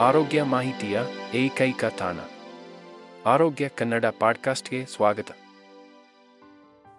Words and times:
ಆರೋಗ್ಯ 0.00 0.42
ಮಾಹಿತಿಯ 0.42 1.00
ಏಕೈಕ 1.34 1.84
ತಾಣ. 1.84 2.16
ಆರೋಗ್ಯ 3.26 3.68
ಕನ್ನಡ 3.68 4.04
ಪಾಡ್ಕಾಸ್ಟ್ಗೆ 4.20 4.86
ಸ್ವಾಗತ. 4.86 5.26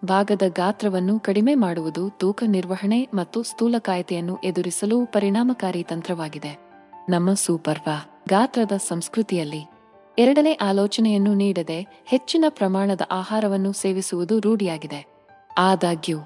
ಭಾಗದ 0.06 0.42
ಗಾತ್ರವನ್ನು 0.48 1.20
ಕಡಿಮೆ 1.20 1.56
ಮಾಡುವುದು 1.56 2.10
ತೂಕ 2.10 2.44
ನಿರ್ವಹಣೆ 2.48 3.08
ಮತ್ತು 3.14 3.44
ಸ್ಥೂಲಕಾಯತೆಯನ್ನು 3.44 4.38
ಎದುರಿಸಲು 4.44 5.06
ಪರಿಣಾಮಕಾರಿ 5.06 5.84
ತಂತ್ರವಾಗಿದೆ. 5.84 6.60
ನಮ್ಮ 7.10 7.34
ಸೂಪರ್ವಾ, 7.34 8.24
ಗಾತ್ರದ 8.30 8.72
ಸಂಸ್ಕೃತಿಯಲ್ಲಿ 8.72 9.70
ಎರಡನೇ 10.20 10.54
ಆಲೋಚನೆಯನ್ನು 10.54 11.34
ನೀಡದೆ 11.34 12.04
ಹೆಚ್ಚಿನ 12.06 12.46
ಪ್ರಮಾಣದ 12.50 13.02
ಆಹಾರವನ್ನು 13.12 13.74
ಸೇವಿಸುವುದು 13.74 14.40
ರೂಢಿಯಾಗಿದೆ. 14.40 15.06
ಆದಾಗ್ಯೂ, 15.58 16.18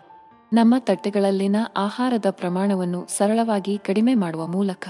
ನಮ್ಮ 0.53 0.76
ತಟ್ಟೆಗಳಲ್ಲಿನ 0.80 1.55
ಆಹಾರದ 1.78 2.26
ಪ್ರಮಾಣವನ್ನು 2.30 3.08
ಸರಳವಾಗಿ 3.17 3.78
ಕಡಿಮೆ 3.78 4.16
ಮಾಡುವ 4.16 4.48
ಮೂಲಕ 4.48 4.90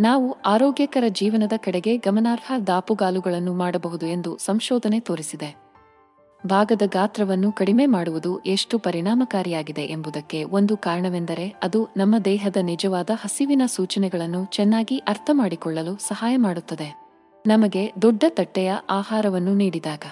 ನಾವು 0.00 0.36
ಆರೋಗ್ಯಕರ 0.46 1.04
ಜೀವನದ 1.08 1.52
ಕಡೆಗೆ 1.56 1.96
ಗಮನಾರ್ಹ 1.96 2.52
ದಾಪುಗಾಲುಗಳನ್ನು 2.66 3.54
ಮಾಡಬಹುದು 3.54 4.06
ಎಂದು 4.06 4.36
ಸಂಶೋಧನೆ 4.36 5.00
ತೋರಿಸಿದೆ. 5.00 5.56
ಭಾಗದ 6.46 6.82
ಗಾತ್ರವನ್ನು 6.86 7.52
ಕಡಿಮೆ 7.52 7.86
ಮಾಡುವುದು 7.86 8.38
ಎಷ್ಟು 8.38 8.78
ಪರಿಣಾಮಕಾರಿಯಾಗಿದೆ 8.78 9.82
ಎಂಬುದಕ್ಕೆ 9.82 10.44
ಒಂದು 10.44 10.76
ಕಾರಣವೆಂದರೆ 10.76 11.60
ಅದು 11.62 11.88
ನಮ್ಮ 11.96 12.18
ದೇಹದ 12.18 12.56
ನಿಜವಾದ 12.56 13.10
ಹಸಿವಿನ 13.14 13.62
ಸೂಚನೆಗಳನ್ನು 13.66 14.44
ಚೆನ್ನಾಗಿ 14.44 14.98
ಅರ್ಥಮಾಡಿಕೊಳ್ಳಲು 14.98 15.96
ಸಹಾಯ 15.96 16.36
ಮಾಡುತ್ತದೆ. 16.36 17.00
ನಮಗೆ 17.46 17.92
ದೊಡ್ಡ 18.02 18.24
ತಟ್ಟೆಯ 18.28 18.72
ಆಹಾರವನ್ನು 18.90 19.54
ನೀಡಿದಾಗ 19.54 20.02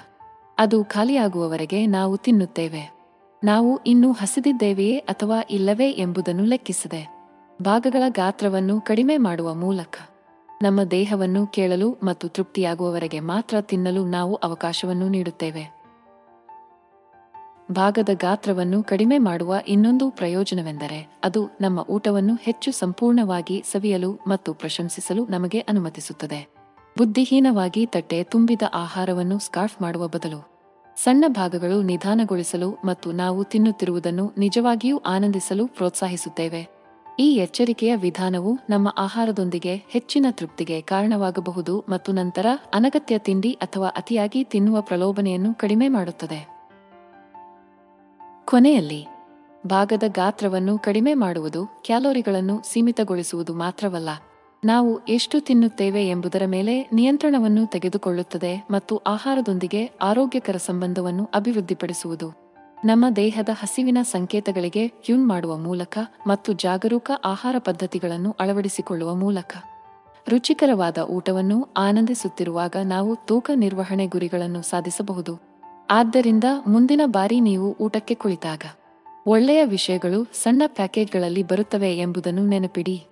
ಅದು 0.59 0.85
ಖಾಲಿಯಾಗುವವರೆಗೆ 0.85 1.87
ನಾವು 1.87 2.17
ತಿನ್ನುತ್ತೇವೆ. 2.17 2.95
ನಾವು 3.45 3.81
ಇನ್ನೂ 3.87 4.13
ಹಸಿದಿದ್ದೇವೆಯೇ 4.13 4.99
ಅಥವಾ 4.99 5.41
ಇಲ್ಲವೇ 5.51 5.91
ಎಂಬುದನ್ನು 5.91 6.45
ಲೆಕ್ಕಿಸದೆ 6.45 7.22
ಭಾಗಗಳ 7.63 8.03
ಗಾತ್ರವನ್ನು 8.09 8.81
ಕಡಿಮೆ 8.81 9.17
ಮಾಡುವ 9.17 9.55
ಮೂಲಕ 9.55 9.97
ನಮ್ಮ 10.63 10.83
ದೇಹವನ್ನು 10.83 11.47
ಕೇಳಲು 11.47 11.97
ಮತ್ತು 12.03 12.29
ತೃಪ್ತಿಯಾಗುವವರೆಗೆ 12.29 13.21
ಮಾತ್ರ 13.21 13.61
ತಿನ್ನಲು 13.61 14.07
ನಾವು 14.07 14.35
ಅವಕಾಶವನ್ನು 14.35 15.09
ನೀಡುತ್ತೇವೆ. 15.09 15.83
ಭಾಗದ 17.73 18.09
ಗಾತ್ರವನ್ನು 18.13 18.83
ಕಡಿಮೆ 18.83 19.19
ಮಾಡುವ 19.19 19.55
ಇನ್ನೊಂದು 19.69 20.11
ಪ್ರಯೋಜನವೆಂದರೆ 20.11 21.21
ಅದು 21.25 21.49
ನಮ್ಮ 21.61 21.87
ಊಟವನ್ನು 21.89 22.35
ಹೆಚ್ಚು 22.35 22.73
ಸಂಪೂರ್ಣವಾಗಿ 22.73 23.65
ಸವಿಯಲು 23.73 24.19
ಮತ್ತು 24.27 24.55
ಪ್ರಶಂಸಿಸಲು 24.55 25.27
ನಮಗೆ 25.27 25.61
ಅನುಮತಿಸುತ್ತದೆ. 25.61 26.49
ಬುದ್ಧಿಹೀನವಾಗಿ 26.99 27.87
ತಟ್ಟೆ 27.87 28.23
ತುಂಬಿದ 28.23 28.63
ಆಹಾರವನ್ನು 28.75 29.39
ಸ್ಕಾರ್ಫ್ 29.39 29.83
ಮಾಡುವ 29.83 30.09
ಬದಲು 30.09 30.53
ಸಣ್ಣ 30.97 31.25
ಭಾಗಗಳು 31.29 31.83
ನಿಧಾನಗೊಳಿಸಲು 31.83 32.79
ಮತ್ತು 32.85 33.13
ನಾವು 33.13 33.45
ತಿನ್ನುತ್ತಿರುವುದನ್ನು 33.45 34.33
ನಿಜವಾಗಿಯೂ 34.39 34.99
ಆನಂದಿಸಲು 34.99 35.67
ಪ್ರೋತ್ಸಾಹಿಸುತ್ತೇವೆ. 35.67 36.82
ಈ 37.19 37.35
ಎಚ್ಚರಿಕೆಯ 37.35 37.97
ವಿಧಾನವು 37.97 38.59
ನಮ್ಮ 38.71 38.95
ಆಹಾರದೊಂದಿಗೆ 38.99 39.77
ಹೆಚ್ಚಿನ 39.77 40.27
ತೃಪ್ತಿಗೆ 40.31 40.81
ಕಾರಣವಾಗಬಹುದು 40.81 41.85
ಮತ್ತು 41.89 42.13
ನಂತರ 42.13 42.47
ಅನಗತ್ಯ 42.75 43.19
ತಿಂಡಿ 43.19 43.53
ಅಥವಾ 43.53 43.89
ಅತಿಯಾಗಿ 43.89 44.45
ತಿನ್ನುವ 44.45 44.81
ಪ್ರಲೋಭನೆಯನ್ನು 44.81 45.55
ಕಡಿಮೆ 45.55 45.89
ಮಾಡುತ್ತದೆ. 45.89 46.49
ಕೊನೆಯಲ್ಲಿ, 48.45 49.07
ಭಾಗದ 49.67 50.03
ಗಾತ್ರವನ್ನು 50.07 50.79
ಕಡಿಮೆ 50.79 51.15
ಮಾಡುವುದು 51.15 51.67
ಕ್ಯಾಲೋರಿಗಳನ್ನು 51.67 52.63
ಸೀಮಿತಗೊಳಿಸುವುದು 52.73 53.55
ಮಾತ್ರವಲ್ಲ, 53.55 54.09
ನಾವು 54.65 55.07
ಎಷ್ಟು 55.07 55.41
ತಿನ್ನುತ್ತೇವೆ 55.41 56.09
ಎಂಬುದರ 56.09 56.43
ಮೇಲೆ 56.47 56.91
ನಿಯಂತ್ರಣವನ್ನು 56.93 57.67
ತೆಗೆದುಕೊಳ್ಳುತ್ತದೆ 57.67 58.67
ಮತ್ತು 58.71 58.97
ಆಹಾರದೊಂದಿಗೆ 58.97 59.87
ಆರೋಗ್ಯಕರ 59.87 60.57
ಸಂಬಂಧವನ್ನು 60.57 61.31
ಅಭಿವೃದ್ಧಿಪಡಿಸುವುದು. 61.35 62.42
ನಮ್ಮ 62.85 63.05
ದೇಹದ 63.17 63.49
ಹಸಿವಿನ 63.53 63.99
ಸಂಕೇತಗಳಿಗೆ 64.03 64.89
ಟ್ಯೂನ್ 64.89 65.29
ಮಾಡುವ 65.29 65.57
ಮೂಲಕ 65.57 65.99
ಮತ್ತು 66.27 66.53
ಜಾಗರೂಕ 66.53 67.11
ಆಹಾರ 67.25 67.57
ಪದ್ಧತಿಗಳನ್ನು 67.59 68.37
ಅಳವಡಿಸಿಕೊಳ್ಳುವ 68.41 69.15
ಮೂಲಕ. 69.15 69.57
ರುಚಿಕರವಾದ 70.29 70.99
ಊಟವನ್ನು 70.99 71.69
ಆನಂದಿಸುತ್ತಿರುವಾಗ 71.77 72.77
ನಾವು 72.85 73.17
ತೂಕ 73.17 73.51
ನಿರ್ವಹಣೆ 73.55 74.07
ಗುರಿಗಳನ್ನು 74.07 74.63
ಸಾಧಿಸಬಹುದು. 74.63 75.41
ಆದ್ದರಿಂದ 75.91 76.45
ಮುಂದಿನ 76.67 77.01
ಬಾರಿ 77.05 77.41
ನೀವು 77.41 77.77
ಊಟಕ್ಕೆ 77.81 78.15
ಕುಳಿತಾಗ. 78.15 78.63
ಒಳ್ಳೆಯ 79.27 79.65
ವಿಷಯಗಳು 79.65 80.25
ಸಣ್ಣ 80.25 80.63
ಪ್ಯಾಕೇಜ್ಗಳಲ್ಲಿ 80.67 81.43
ಬರುತ್ತವೆ 81.43 81.97
ಎಂಬುದನ್ನು 81.97 82.47
ನೆನಪಿಡಿ. 82.47 83.07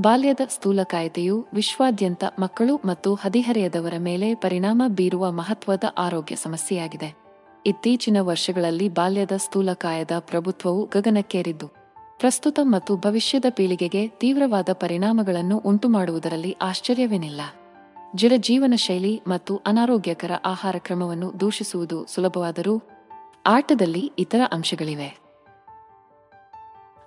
ಬಾಲ್ಯದ 0.00 0.40
ಸ್ಥೂಲಕಾಯತೆಯು 0.48 1.46
ವಿಶ್ವಾದ್ಯಂತ 1.54 2.24
ಮಕ್ಕಳು 2.38 2.80
ಮತ್ತು 2.84 3.14
ಹದಿಹರೆಯದವರ 3.14 3.94
ಮೇಲೆ 3.98 4.34
ಪರಿಣಾಮ 4.34 4.82
ಬೀರುವ 4.88 5.32
ಮಹತ್ವದ 5.32 5.84
ಆರೋಗ್ಯ 5.98 6.36
ಸಮಸ್ಯೆಯಾಗಿದೆ. 6.36 7.27
ಇತ್ತೀಚಿನ 7.66 8.16
ವರ್ಷಗಳಲ್ಲಿ 8.20 8.88
ಬಾಲ್ಯದ 8.88 9.30
ಸ್ಥೂಲಕಾಯದ 9.36 10.10
ಪ್ರಭುತ್ವವು 10.18 10.84
ಗಗನಕ್ಕೇರಿದ್ದು, 10.84 11.68
ಪ್ರಸ್ತುತ 12.18 12.58
ಮತ್ತು 12.62 12.96
ಭವಿಷ್ಯದ 12.96 13.44
ಪೀಳಿಗೆಗೆ 13.50 14.08
ತೀವ್ರವಾದ 14.08 14.68
ಪರಿಣಾಮಗಳನ್ನು 14.72 15.58
ಉಂಟುಮಾಡುವುದರಲ್ಲಿ 15.58 16.56
ಆಶ್ಚರ್ಯವೇನಿಲ್ಲ. 16.62 17.40
ಜಿರ 18.14 18.32
ಜೀವನ 18.36 18.74
ಶೈಲಿ 18.76 19.22
ಮತ್ತು 19.28 19.56
ಅನಾರೋಗ್ಯಕರ 19.56 20.30
ಆಹಾರ 20.44 20.76
ಕ್ರಮವನ್ನು 20.78 21.40
ದೂಷಿಸುವುದು 21.40 22.06
ಸುಲಭವಾದರೂ 22.06 22.82
ಆಟದಲ್ಲಿ 23.46 24.12
ಇತರ 24.18 24.40
ಅಂಶಗಳಿವೆ. 24.52 25.18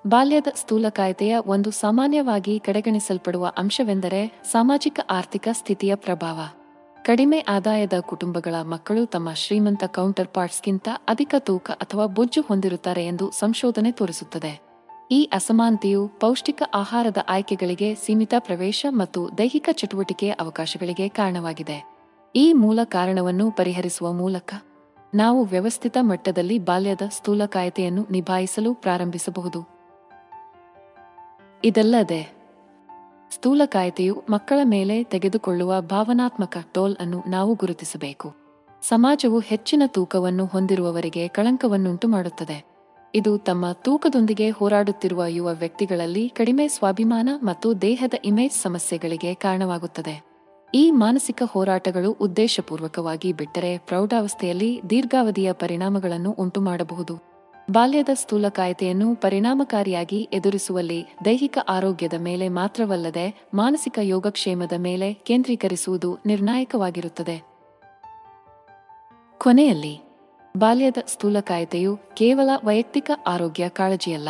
ಬಾಲ್ಯದ 0.08 0.48
ಸ್ಥೂಲಕಾಯತೆಯ 0.56 1.38
ಒಂದು 1.46 1.72
ಸಾಮಾನ್ಯವಾಗಿ 1.72 2.60
ಕಡೆಗಣಿಸಲ್ಪಡುವ 2.60 3.52
ಅಂಶವೆಂದರೆ 3.58 4.42
ಸಾಮಾಜಿಕ 4.52 5.00
ಆರ್ಥಿಕ 5.10 5.48
ಸ್ಥಿತಿಯ 5.52 5.96
ಪ್ರಭಾವ. 5.96 6.61
ಕಡಿಮೆ 7.06 7.40
ಆದಾಯದ 7.40 7.94
ಕುಟುಂಬಗಳ 8.00 8.56
ಮಕ್ಕಳು 8.62 9.06
ತಮ್ಮ 9.06 9.34
ಶ್ರೀಮಂತ 9.34 9.84
ಕೌಂಟರ್ 9.84 10.28
ಪಾರ್ಟ್ಸ್ಗಿಂತ 10.28 10.88
ಅಧಿಕ 11.08 11.36
ತೂಕ 11.40 11.72
ಅಥವಾ 11.72 12.06
ಬೊಜ್ಜು 12.06 12.42
ಹೊಂದಿರುತ್ತಾರೆ 12.42 13.06
ಎಂದು 13.06 13.32
ಸಂಶೋಧನೆ 13.32 13.92
ತೋರಿಸುತ್ತದೆ. 13.92 14.62
ಈ 15.12 15.30
ಅಸಮಾನತೆಯು 15.34 16.08
ಪೌಷ್ಟಿಕ 16.08 16.64
ಆಹಾರದ 16.74 17.18
ಆಯ್ಕೆಗಳಿಗೆ 17.30 17.96
ಸೀಮಿತ 17.96 18.34
ಪ್ರವೇಶ 18.40 18.86
ಮತ್ತು 18.90 19.38
ದೈಹಿಕ 19.38 19.70
ಚಟುವಟಿಕೆಯ 19.72 20.32
ಅವಕಾಶಗಳಿಗೆ 20.32 21.08
ಕಾರಣವಾಗಿದೆ. 21.10 21.78
ಈ 22.36 22.54
ಮೂಲ 22.54 22.80
ಕಾರಣವನ್ನು 22.84 23.52
ಪರಿಹರಿಸುವ 23.52 24.12
ಮೂಲಕ 24.12 24.54
ನಾವು 25.14 25.44
ವ್ಯವಸ್ಥಿತ 25.44 25.98
ಮಟ್ಟದಲ್ಲಿ 26.02 26.60
ಬಾಲ್ಯದ 26.60 27.02
ಸ್ಥೂಲಕಾಯತೆಯನ್ನು 27.10 28.08
ನಿಭಾಯಿಸಲು 28.12 28.74
ಪ್ರಾರಂಭಿಸಬಹುದು. 28.74 29.62
ಇದಲ್ಲದೆ 31.64 32.41
ಸ್ಥೂಲಕಾಯತೆಯು 33.32 34.24
ಮಕ್ಕಳ 34.30 34.60
ಮೇಲೆ 34.64 35.04
ತೆಗೆದುಕೊಳ್ಳುವ 35.04 35.82
ಭಾವನಾತ್ಮಕ 35.82 36.58
ಟೋಲ್ 36.72 36.98
ಅನ್ನು 37.00 37.24
ನಾವು 37.28 37.54
ಗುರುತಿಸಬೇಕು. 37.54 38.34
ಸಮಾಜವು 38.82 39.40
ಹೆಚ್ಚಿನ 39.40 39.84
ತೂಕವನ್ನು 39.88 40.46
ಹೊಂದಿರುವವರಿಗೆ 40.46 41.28
ಕಳಂಕವನ್ನುಂಟು 41.28 42.08
ಮಾಡುತ್ತದೆ. 42.08 42.72
ಇದು 43.16 43.38
ತಮ್ಮ 43.38 43.72
ತೂಕದೊಂದಿಗೆ 43.72 44.50
ಹೋರಾಡುತ್ತಿರುವ 44.50 45.26
ಯುವ 45.28 45.54
ವ್ಯಕ್ತಿಗಳಲ್ಲಿ 45.54 46.30
ಕಡಿಮೆ 46.30 46.68
ಸ್ವಾಭಿಮಾನ 46.68 47.30
ಮತ್ತು 47.44 47.82
ದೇಹದ 47.82 48.14
ಇಮೇಜ್ 48.26 48.54
ಸಮಸ್ಯೆಗಳಿಗೆ 48.54 49.34
ಕಾರಣವಾಗುತ್ತದೆ. 49.34 50.24
ಈ 50.76 50.92
ಮಾನಸಿಕ 50.92 51.44
ಹೋರಾಟಗಳು 51.46 52.12
ಉದ್ದೇಶಪೂರ್ವಕವಾಗಿ 52.12 53.34
ಬಿಟ್ಟರೆ 53.34 53.78
ಪ್ರೌಢಾವಸ್ಥೆಯಲ್ಲಿ 53.78 54.82
ದೀರ್ಘಾವಧಿಯ 54.90 55.52
ಪರಿಣಾಮಗಳನ್ನು 55.52 56.32
ಉಂಟುಮಾಡಬಹುದು. 56.32 57.31
ಬಾಲ್ಯದ 57.72 58.10
ಸ್ಥೂಲಕಾಯತೆಯನ್ನು 58.14 59.16
ಪರಿಣಾಮಕಾರಿಯಾಗಿ 59.16 60.30
ಎದುರಿಸುವಲ್ಲಿ 60.34 61.06
ದೈಹಿಕ 61.26 61.58
ಆರೋಗ್ಯದ 61.70 62.14
ಮೇಲೆ 62.14 62.50
ಮಾತ್ರವಲ್ಲದೆ 62.50 63.48
ಮಾನಸಿಕ 63.54 64.00
ಯೋಗಕ್ಷೇಮದ 64.02 64.72
ಮೇಲೆ 64.78 65.14
ಕೇಂದ್ರೀಕರಿಸುವುದು 65.14 66.20
ನಿರ್ಣಾಯಕವಾಗಿರುತ್ತದೆ. 66.26 67.44
ಕೊನೆಯಲ್ಲಿ, 69.38 70.02
ಬಾಲ್ಯದ 70.58 70.98
ಸ್ಥೂಲಕಾಯತೆಯು 71.08 71.98
ಕೇವಲ 71.98 72.50
ವೈಯಕ್ತಿಕ 72.64 73.12
ಆರೋಗ್ಯ 73.28 73.70
ಕಾಳಜಿಯಲ್ಲ. 73.70 74.30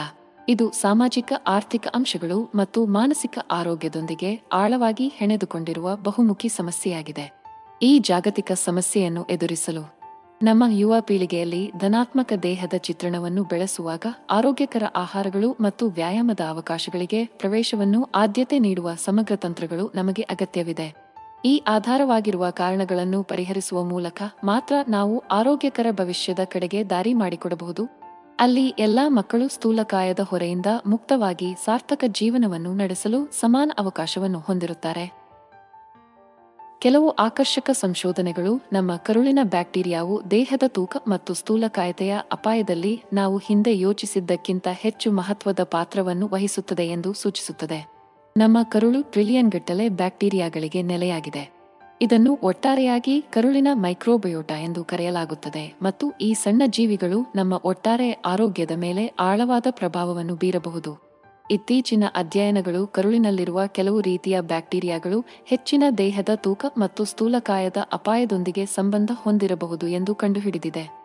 ಇದು 0.49 0.71
ಸಾಮಾಜಿಕ, 0.71 1.33
ಆರ್ಥಿಕ 1.47 1.87
ಅಂಶಗಳು 1.95 2.51
ಮತ್ತು 2.55 2.85
ಮಾನಸಿಕ 2.85 3.39
ಆರೋಗ್ಯದೊಂದಿಗೆ 3.51 4.41
ಆಳವಾಗಿ 4.53 5.07
ಹೆಣೆದುಕೊಂಡಿರುವ 5.07 5.95
ಬಹುಮುಖಿ 5.95 6.49
ಸಮಸ್ಯೆಯಾಗಿದೆ. 6.49 7.43
ಈ 7.81 7.99
ಜಾಗತಿಕ 7.99 8.51
ಸಮಸ್ಯೆಯನ್ನು 8.51 9.23
ಎದುರಿಸಲು 9.23 10.00
ನಮ್ಮ 10.43 10.63
ಯುವ 10.69 10.95
ಪೀಳಿಗೆಯಲ್ಲಿ 11.01 11.71
ಧನಾತ್ಮಕ 11.77 12.33
ದೇಹದ 12.43 12.73
ಚಿತ್ರಣವನ್ನು 12.77 13.43
ಬೆಳೆಸುವಾಗ 13.43 14.05
ಆರೋಗ್ಯಕರ 14.29 14.83
ಆಹಾರಗಳು 14.95 15.57
ಮತ್ತು 15.61 15.89
ವ್ಯಾಯಾಮದ 15.89 16.39
ಅವಕಾಶಗಳಿಗೆ 16.49 17.25
ಪ್ರವೇಶವನ್ನು 17.25 18.09
ಆದ್ಯತೆ 18.15 18.59
ನೀಡುವ 18.59 18.95
ಸಮಗ್ರ 18.95 19.35
ತಂತ್ರಗಳು 19.35 19.91
ನಮಗೆ 19.95 20.21
ಅಗತ್ಯವಿದೆ. 20.21 20.93
ಈ 21.45 21.63
ಆಧಾರವಾಗಿರುವ 21.67 22.49
ಕಾರಣಗಳನ್ನು 22.49 23.23
ಪರಿಹರಿಸುವ 23.23 23.83
ಮೂಲಕ 23.83 24.21
ಮಾತ್ರ 24.43 24.73
ನಾವು 24.87 25.23
ಆರೋಗ್ಯಕರ 25.31 25.87
ಭವಿಷ್ಯದ 25.91 26.39
ಕಡೆಗೆ 26.43 26.89
ದಾರಿ 26.89 27.13
ಮಾಡಿಕೊಡಬಹುದು. 27.13 27.85
ಅಲ್ಲಿ 28.39 28.67
ಎಲ್ಲಾ 28.67 29.09
ಮಕ್ಕಳು 29.09 29.47
ಸ್ಥೂಲಕಾಯದ 29.47 30.19
ಹೊರೆಯಿಂದ 30.19 30.65
ಮುಕ್ತವಾಗಿ 30.87 31.55
ಸಾರ್ಥಕ 31.65 32.03
ಜೀವನವನ್ನು 32.07 32.73
ನಡೆಸಲು 32.73 33.25
ಸಮಾನ 33.25 33.71
ಅವಕಾಶವನ್ನು 33.79 34.39
ಹೊಂದಿರುತ್ತಾರೆ. 34.39 35.20
ಕೆಲವು 36.81 37.09
ಆಕರ್ಷಕ 37.09 37.69
ಸಂಶೋಧನೆಗಳು 37.73 38.61
ನಮ್ಮ 38.73 38.95
ಕರುಳಿನ 38.95 39.39
ಬ್ಯಾಕ್ಟೀರಿಯಾವು 39.43 40.31
ದೇಹದ 40.31 40.63
ತೂಕ 40.67 40.97
ಮತ್ತು 41.07 41.33
ಸ್ಥೂಲಕಾಯತೆಯ 41.33 42.17
ಅಪಾಯದಲ್ಲಿ 42.31 43.03
ನಾವು 43.13 43.37
ಹಿಂದೆ 43.37 43.79
ಯೋಚಿಸಿದ್ದಕ್ಕಿಂತ 43.79 44.67
ಹೆಚ್ಚು 44.71 45.11
ಮಹತ್ವದ 45.11 45.59
ಪಾತ್ರವನ್ನು 45.63 46.27
ವಹಿಸುತ್ತದೆ 46.27 46.87
ಎಂದು 46.87 47.13
ಸೂಚಿಸುತ್ತದೆ. 47.13 47.93
ನಮ್ಮ 48.37 48.57
ಕರುಳು 48.63 49.11
ಟ್ರಿಲಿಯನ್ 49.11 49.51
ಗಟ್ಟಲೆ 49.51 49.89
ಬ್ಯಾಕ್ಟೀರಿಯಾಗಳಿಗೆ 49.89 50.81
ನೆಲೆಯಾಗಿದೆ. 50.81 51.51
ಇದನ್ನು 52.01 52.39
ಒಟ್ಟಾರೆಯಾಗಿ 52.43 53.21
ಕರುಳಿನ 53.21 53.67
ಮೈಕ್ರೋಬಯೋಟಾ 53.73 54.57
ಎಂದು 54.57 54.83
ಕರೆಯಲಾಗುತ್ತದೆ 54.83 55.73
ಮತ್ತು 55.81 56.11
ಈ 56.21 56.33
ಸಣ್ಣ 56.33 56.61
ಜೀವಿಗಳು 56.65 57.31
ನಮ್ಮ 57.35 57.53
ಒಟ್ಟಾರೆ 57.63 58.11
ಆರೋಗ್ಯದ 58.11 58.71
ಮೇಲೆ 58.71 59.07
ಆಳವಾದ 59.19 59.65
ಪ್ರಭಾವವನ್ನು 59.69 60.35
ಬೀರಬಹುದು. 60.35 61.10
ಇತ್ತೀಚಿನ 61.51 62.03
ಅಧ್ಯಯನಗಳು 62.15 62.87
ಕರುಳಿನಲ್ಲಿರುವ 62.87 63.61
ಕೆಲವು 63.67 64.01
ರೀತಿಯ 64.01 64.41
ಬ್ಯಾಕ್ಟೀರಿಯಾಗಳು 64.41 65.25
ಹೆಚ್ಚಿನ 65.45 65.83
ದೇಹದ 65.97 66.29
ತೂಕ 66.35 66.65
ಮತ್ತು 66.77 67.05
ಸ್ಥೂಲಕಾಯದ 67.05 67.77
ಅಪಾಯದೊಂದಿಗೆ 67.93 68.65
ಸಂಬಂಧ 68.65 69.11
ಹೊಂದಿರಬಹುದು 69.13 69.87
ಎಂದು 69.87 70.15
ಕಂಡುಹಿಡಿದಿದೆ. 70.15 71.01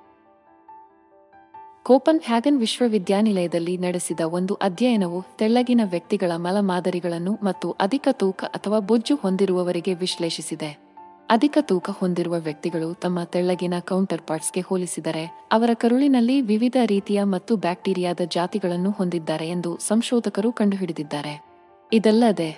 ಕೋಪನ್ 1.82 2.20
ಹ್ಯಾಗನ್ 2.20 2.58
ವಿಶ್ವವಿದ್ಯಾನಿಲಯದಲ್ಲಿ 2.58 3.76
ನಡೆಸಿದ 3.76 4.20
ಒಂದು 4.20 4.54
ಅಧ್ಯಯನವು 4.54 5.25
ತೆಳ್ಳಗಿನ 5.38 5.81
ವ್ಯಕ್ತಿಗಳ 5.84 6.32
ಮಲ 6.37 6.56
ಮಾದರಿಗಳನ್ನು 6.60 7.38
ಮತ್ತು 7.43 7.70
ಅಧಿಕ 7.70 8.08
ತೂಕ 8.12 8.44
ಅಥವಾ 8.44 8.78
ಬೊಜ್ಜು 8.78 9.16
ಹೊಂದಿರುವವರಿಗೆ 9.16 9.94
ವಿಶ್ಲೇಷಿಸಿದೆ. 9.94 10.86
ಅಧಿಕ 11.31 11.58
ತೂಕ 11.61 11.90
ಹೊಂದಿರುವ 11.90 12.34
ವ್ಯಕ್ತಿಗಳು 12.38 12.94
ತಮ್ಮ 12.94 13.25
ತೆಳ್ಳಗಿನ 13.25 13.75
ಕೌಂಟರ್ 13.81 14.23
ಪಾರ್ಟ್ಸ್ಗೆ 14.26 14.61
ಹೋಲಿಸಿದರೆ, 14.61 15.49
ಅವರ 15.52 15.70
ಕರುಳಿನಲ್ಲಿ 15.75 16.40
ವಿವಿಧ 16.40 16.76
ರೀತಿಯ 16.87 17.23
ಮತ್ತು 17.23 17.56
ಬ್ಯಾಕ್ಟೀರಿಯಾದ 17.56 18.20
ಜಾತಿಗಳನ್ನು 18.20 18.90
ಹೊಂದಿದ್ದಾರೆ 18.90 19.49
ಎಂದು 19.49 19.78
ಸಂಶೋಧಕರು 19.78 20.52
ಕಂಡುಹಿಡಿದಿದ್ದಾರೆ. 20.52 21.44
ಇದಲ್ಲದೆ, 21.93 22.50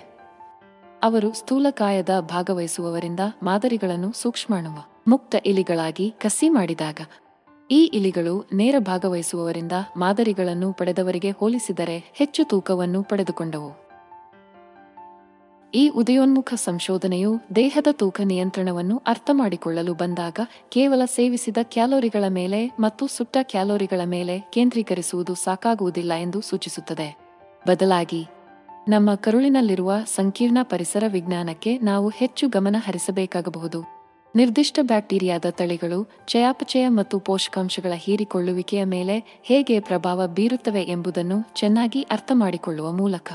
ಅವರು 1.03 1.33
ಸ್ಥೂಲಕಾಯದ 1.33 2.09
ಭಾಗವಹಿಸುವವರಿಂದ 2.19 3.19
ಮಾದರಿಗಳನ್ನು 3.43 4.11
ಸೂಕ್ಷ್ಮಾಣುವ, 4.11 4.77
ಮುಕ್ತ 5.07 5.35
ಇಲಿಗಳಾಗಿ 5.45 6.11
ಕಸಿ 6.11 6.49
ಮಾಡಿದಾಗ, 6.49 7.01
ಈ 7.71 7.85
ಇಲಿಗಳು 7.85 8.45
ನೇರ 8.53 8.75
ಭಾಗವಹಿಸುವವರಿಂದ 8.79 9.71
ಮಾದರಿಗಳನ್ನು 9.97 10.73
ಪಡೆದವರಿಗೆ 10.73 11.31
ಹೋಲಿಸಿದರೆ 11.31 12.11
ಹೆಚ್ಚು 12.13 12.43
ತೂಕವನ್ನು 12.45 13.03
ಪಡೆದುಕೊಂಡವು. 13.03 13.88
ಈ 15.73 15.87
ಉದಯೋನ್ಮುಖ 15.89 16.53
ಸಂಶೋಧನೆಯು 16.53 17.35
ದೇಹದ 17.55 17.87
ತೂಕ 17.91 18.21
ನಿಯಂತ್ರಣವನ್ನು 18.23 19.01
ಅರ್ಥಮಾಡಿಕೊಳ್ಳಲು 19.07 19.93
ಬಂದಾಗ 19.93 20.39
ಕೇವಲ 20.69 21.01
ಸೇವಿಸಿದ 21.05 21.57
ಕ್ಯಾಲೋರಿಗಳ 21.63 22.23
ಮೇಲೆ 22.27 22.71
ಮತ್ತು 22.79 23.07
ಸುಟ್ಟ 23.07 23.37
ಕ್ಯಾಲೋರಿಗಳ 23.41 24.01
ಮೇಲೆ 24.05 24.39
ಕೇಂದ್ರೀಕರಿಸುವುದು 24.39 25.35
ಸಾಕಾಗುವುದಿಲ್ಲ 25.35 26.13
ಎಂದು 26.13 26.41
ಸೂಚಿಸುತ್ತದೆ. 26.41 27.17
ಬದಲಾಗಿ, 27.67 28.25
ನಮ್ಮ 28.87 29.15
ಕರುಳಿನಲ್ಲಿರುವ 29.15 29.93
ಸಂಕೀರ್ಣ 30.15 30.57
ಪರಿಸರ 30.63 31.03
ವಿಜ್ಞಾನಕ್ಕೆ 31.07 31.77
ನಾವು 31.77 32.09
ಹೆಚ್ಚು 32.09 32.49
ಗಮನ 32.49 32.75
ಹರಿಸಬೇಕಾಗಬಹುದು. 32.79 33.83
ನಿರ್ದಿಷ್ಟ 34.35 34.79
ಬ್ಯಾಕ್ಟೀರಿಯಾದ 34.81 35.45
ತಳಿಗಳು 35.49 36.11
ಚಯಾಪಚಯ 36.27 36.87
ಮತ್ತು 36.87 37.19
ಪೋಷಕಾಂಶಗಳ 37.19 37.91
ಹೀರಿಕೊಳ್ಳುವಿಕೆಯ 37.95 38.83
ಮೇಲೆ 38.83 39.41
ಹೇಗೆ 39.43 39.79
ಪ್ರಭಾವ 39.79 40.27
ಬೀರುತ್ತವೆ 40.27 40.81
ಎಂಬುದನ್ನು 40.81 41.49
ಚೆನ್ನಾಗಿ 41.55 42.01
ಅರ್ಥಮಾಡಿಕೊಳ್ಳುವ 42.01 42.91
ಮೂಲಕ. 42.91 43.33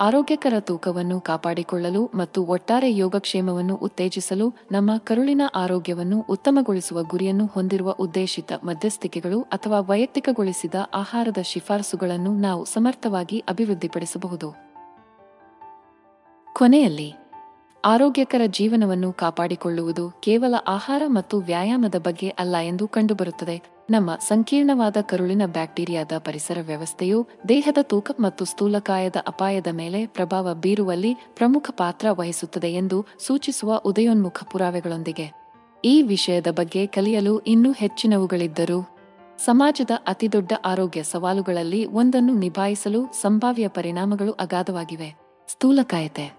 ಆರೋಗ್ಯಕರ 0.00 0.54
ತೂಕವನ್ನು 0.60 1.20
ಕಾಪಾಡಿಕೊಳ್ಳಲು 1.20 2.10
ಮತ್ತು 2.14 2.44
ಒಟ್ಟಾರೆ 2.44 2.96
ಯೋಗಕ್ಷೇಮವನ್ನು 2.96 3.74
ಉತ್ತೇಜಿಸಲು 3.74 4.54
ನಮ್ಮ 4.72 4.96
ಕರುಳಿನ 4.96 5.42
ಆರೋಗ್ಯವನ್ನು 5.54 6.24
ಉತ್ತಮಗೊಳಿಸುವ 6.30 7.02
ಗುರಿಯನ್ನು 7.02 7.46
ಹೊಂದಿರುವ 7.46 7.90
ಉದ್ದೇಶಿತ 7.90 8.52
ಮಧ್ಯಸ್ಥಿಕೆಗಳು 8.52 9.42
ಅಥವಾ 9.42 9.80
ವೈಯಕ್ತಿಕಗೊಳಿಸಿದ 9.80 10.74
ಆಹಾರದ 10.94 11.38
ಶಿಫಾರಸುಗಳನ್ನು 11.42 12.38
ನಾವು 12.38 12.64
ಸಮರ್ಥವಾಗಿ 12.64 13.38
ಅಭಿವೃದ್ಧಿಪಡಿಸಬಹುದು. 13.38 14.50
ಕೊನೆಯಲ್ಲಿ, 16.52 17.14
ಆರೋಗ್ಯಕರ 17.84 18.40
ಜೀವನವನ್ನು 18.46 19.12
ಕಾಪಾಡಿಕೊಳ್ಳುವುದು 19.12 20.10
ಕೇವಲ 20.10 20.54
ಆಹಾರ 20.68 21.02
ಮತ್ತು 21.06 21.40
ವ್ಯಾಯಾಮದ 21.40 21.94
ಬಗ್ಗೆ 21.98 22.28
ಅಲ್ಲ 22.28 22.56
ಎಂದು 22.56 22.88
ಕಂಡುಬರುತ್ತದೆ. 22.88 23.75
ನಮ್ಮ 23.90 24.16
ಸಂಕೀರ್ಣವಾದ 24.16 24.96
ಕರುಳಿನ 25.00 25.42
ಬ್ಯಾಕ್ಟೀರಿಯಾದ 25.46 26.12
ಪರಿಸರ 26.18 26.58
ವ್ಯವಸ್ಥೆಯು 26.66 27.26
ದೇಹದ 27.48 27.78
ತೂಕ 27.82 28.10
ಮತ್ತು 28.20 28.44
ಸ್ಥೂಲಕಾಯದ 28.44 29.16
ಅಪಾಯದ 29.26 29.66
ಮೇಲೆ 29.72 30.06
ಪ್ರಭಾವ 30.06 30.54
ಬೀರುವಲ್ಲಿ 30.54 31.14
ಪ್ರಮುಖ 31.14 31.70
ಪಾತ್ರ 31.70 32.06
ವಹಿಸುತ್ತದೆ 32.10 32.72
ಎಂದು 32.72 33.06
ಸೂಚಿಸುವ 33.18 33.82
ಉದಯೋನ್ಮುಖ 33.84 34.42
ಪುರಾವೆಗಳೊಂದಿಗೆ. 34.52 35.32
ಈ 35.84 36.02
ವಿಷಯದ 36.02 36.46
ಬಗ್ಗೆ 36.50 36.86
ಕಲಿಯಲು 36.86 37.38
ಇನ್ನೂ 37.38 37.72
ಹೆಚ್ಚಿನವುಗಳಿದ್ದರೂ, 37.72 38.88
ಸಮಾಜದ 39.44 39.90
ಅತಿದೊಡ್ಡ 40.06 40.52
ಆರೋಗ್ಯ 40.64 41.02
ಸವಾಲುಗಳಲ್ಲಿ 41.02 41.84
ಒಂದನ್ನು 41.84 42.34
ನಿಭಾಯಿಸಲು 42.34 43.06
ಸಂಭಾವ್ಯ 43.22 43.68
ಪರಿಣಾಮಗಳು 43.68 44.32
ಅಗಾಧವಾಗಿವೆ. 44.32 45.16
ಸ್ಥೂಲಕಾಯತೆ. 45.48 46.36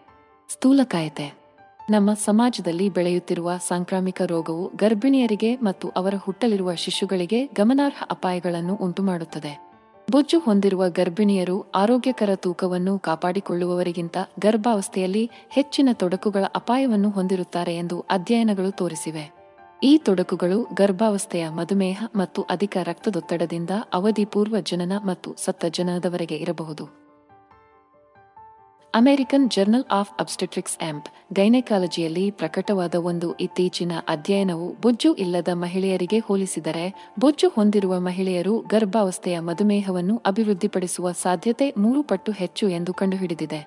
ಸ್ಥೂಲಕಾಯತೆ. 0.49 1.46
ನಮ್ಮ 1.89 2.13
ಸಮಾಜದಲ್ಲಿ 2.13 2.89
ಬೆಳೆಯುತ್ತಿರುವ 2.89 3.51
ಸಾಂಕ್ರಾಮಿಕ 3.67 4.21
ರೋಗವು 4.25 4.71
ಗರ್ಭಿಣಿಯರಿಗೆ 4.75 5.55
ಮತ್ತು 5.55 5.89
ಅವರ 5.89 6.13
ಹುಟ್ಟಲಿರುವ 6.15 6.73
ಶಿಶುಗಳಿಗೆ 6.73 7.45
ಗಮನಾರ್ಹ 7.45 8.03
ಅಪಾಯಗಳನ್ನು 8.11 8.75
ಉಂಟುಮಾಡುತ್ತದೆ. 8.75 9.67
ಬೊಜ್ಜು 10.11 10.39
ಹೊಂದಿರುವ 10.39 10.89
ಗರ್ಭಿಣಿಯರು 10.89 11.71
ಆರೋಗ್ಯಕರ 11.75 12.29
ತೂಕವನ್ನು 12.35 12.99
ಕಾಪಾಡಿಕೊಳ್ಳುವವರಿಗಿಂತ 12.99 14.17
ಗರ್ಭಾವಸ್ಥೆಯಲ್ಲಿ 14.39 15.29
ಹೆಚ್ಚಿನ 15.49 15.89
ತೊಡಕುಗಳ 15.93 16.43
ಅಪಾಯವನ್ನು 16.55 17.09
ಹೊಂದಿರುತ್ತಾರೆ 17.09 17.75
ಎಂದು 17.75 17.99
ಅಧ್ಯಯನಗಳು 18.09 18.71
ತೋರಿಸಿವೆ. 18.71 19.25
ಈ 19.83 19.97
ತೊಡಕುಗಳು 19.97 20.67
ಗರ್ಭಾವಸ್ಥೆಯ 20.73 21.49
ಮಧುಮೇಹ 21.49 22.03
ಮತ್ತು 22.15 22.41
ಅಧಿಕ 22.41 22.77
ರಕ್ತದೊತ್ತಡದಿಂದ 22.83 23.69
ಅವಧಿಪೂರ್ವ 23.93 24.59
ಜನನ 24.59 24.91
ಮತ್ತು 25.05 25.35
ಸತ್ತ 25.45 25.65
ಜನನದವರೆಗೆ 25.65 26.35
ಇರಬಹುದು. 26.35 27.06
American 28.97 29.49
journal 29.51 29.83
of 29.91 30.11
obstetrics 30.19 30.83
amp 30.83 31.07
ಗೈನೆಕಾಲಜಿಯಲ್ಲಿ 31.33 32.31
ಪ್ರಕಟವಾದ 32.31 32.95
ಒಂದು 32.95 33.33
ಇತ್ತೀಚಿನ 33.35 33.91
ಅಧ್ಯಯನವು 34.07 34.75
ಬೊಜ್ಜು 34.81 35.13
ಇಲ್ಲದ 35.13 35.47
ಮಹಿಳೆಯರಿಗೆ 35.53 36.19
ಹೋಲಿಸಿದರೆ, 36.19 37.09
ಬೊಜ್ಜು 37.19 37.49
ಹೊಂದಿರುವ 37.49 37.99
ಮಹಿಳೆಯರು 37.99 38.59
ಗರ್ಭಾವಸ್ಥೆಯ 38.59 39.39
ಮಧುಮೇಹವನ್ನು 39.39 40.21
ಅಭಿವೃದ್ಧಿಪಡಿಸುವ 40.25 41.11
ಸಾಧ್ಯತೆ 41.11 41.73
ಮೂರು 41.77 42.03
ಪಟ್ಟು 42.03 42.31
ಹೆಚ್ಚು 42.31 42.69
ಎಂದು 42.69 42.93
ಕಂಡುಹಿಡಿದಿದೆ. 42.93 43.61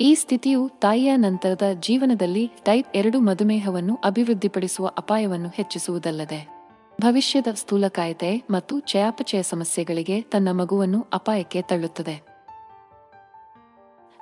ಈ 0.00 0.14
ಸ್ಥಿತಿಯು 0.14 0.68
ತಾಯಿಯ 0.68 1.16
ನಂತರದ 1.16 1.62
ಜೀವನದಲ್ಲಿ 1.80 2.50
ಟೈಪ್ 2.64 2.96
ಎರಡು 2.96 3.20
ಮಧುಮೇಹವನ್ನು 3.20 3.98
ಅಭಿವೃದ್ಧಿಪಡಿಸುವ 4.04 4.86
ಅಪಾಯವನ್ನು 4.86 5.48
ಹೆಚ್ಚಿಸುವುದಲ್ಲದೆ, 5.48 6.40
ಭವಿಷ್ಯದ 7.00 7.46
ಸ್ಥೂಲಕಾಯತೆ 7.54 8.42
ಮತ್ತು 8.50 8.80
ಚಯಾಪಚಯ 8.80 9.42
ಸಮಸ್ಯೆಗಳಿಗೆ 9.42 10.22
ತನ್ನ 10.22 10.48
ಮಗುವನ್ನು 10.52 11.06
ಅಪಾಯಕ್ಕೆ 11.12 11.62
ತಳ್ಳುತ್ತದೆ. 11.62 12.29